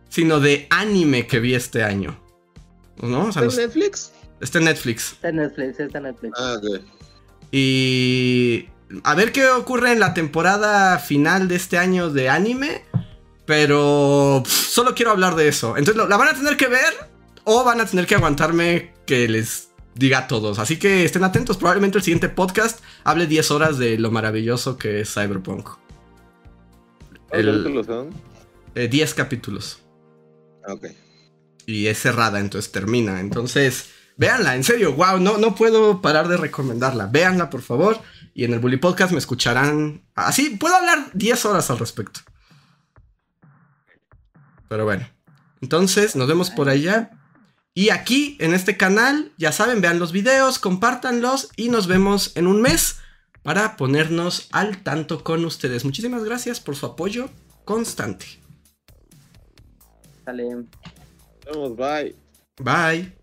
[0.08, 2.16] sino de anime que vi este año.
[3.02, 3.30] ¿No?
[3.30, 4.12] ¿Está en Netflix?
[4.40, 5.12] Está en Netflix.
[5.14, 6.38] Está en Netflix, está en Netflix.
[6.38, 6.80] Ah, ok.
[7.50, 8.68] Y
[9.02, 12.84] a ver qué ocurre en la temporada final de este año de anime.
[13.44, 15.76] Pero solo quiero hablar de eso.
[15.76, 16.92] Entonces la van a tener que ver
[17.44, 20.58] o van a tener que aguantarme que les diga a todos.
[20.58, 21.56] Así que estén atentos.
[21.56, 25.68] Probablemente el siguiente podcast hable 10 horas de lo maravilloso que es Cyberpunk.
[27.28, 28.10] ¿Cuántos capítulos son?
[28.74, 29.78] 10 capítulos.
[30.66, 30.86] Ah, ok.
[31.66, 33.20] Y es cerrada, entonces termina.
[33.20, 37.06] Entonces, véanla, en serio, wow, no, no puedo parar de recomendarla.
[37.06, 37.98] Véanla, por favor.
[38.36, 40.04] Y en el Bully Podcast me escucharán.
[40.14, 42.20] Así, puedo hablar 10 horas al respecto.
[44.68, 45.08] Pero bueno.
[45.62, 47.12] Entonces, nos vemos por allá.
[47.72, 52.46] Y aquí, en este canal, ya saben, vean los videos, compártanlos y nos vemos en
[52.46, 52.98] un mes
[53.42, 55.86] para ponernos al tanto con ustedes.
[55.86, 57.30] Muchísimas gracias por su apoyo
[57.64, 58.26] constante.
[60.26, 60.44] Sale.
[60.56, 60.66] Nos
[61.46, 62.14] vemos, bye.
[62.58, 63.15] Bye.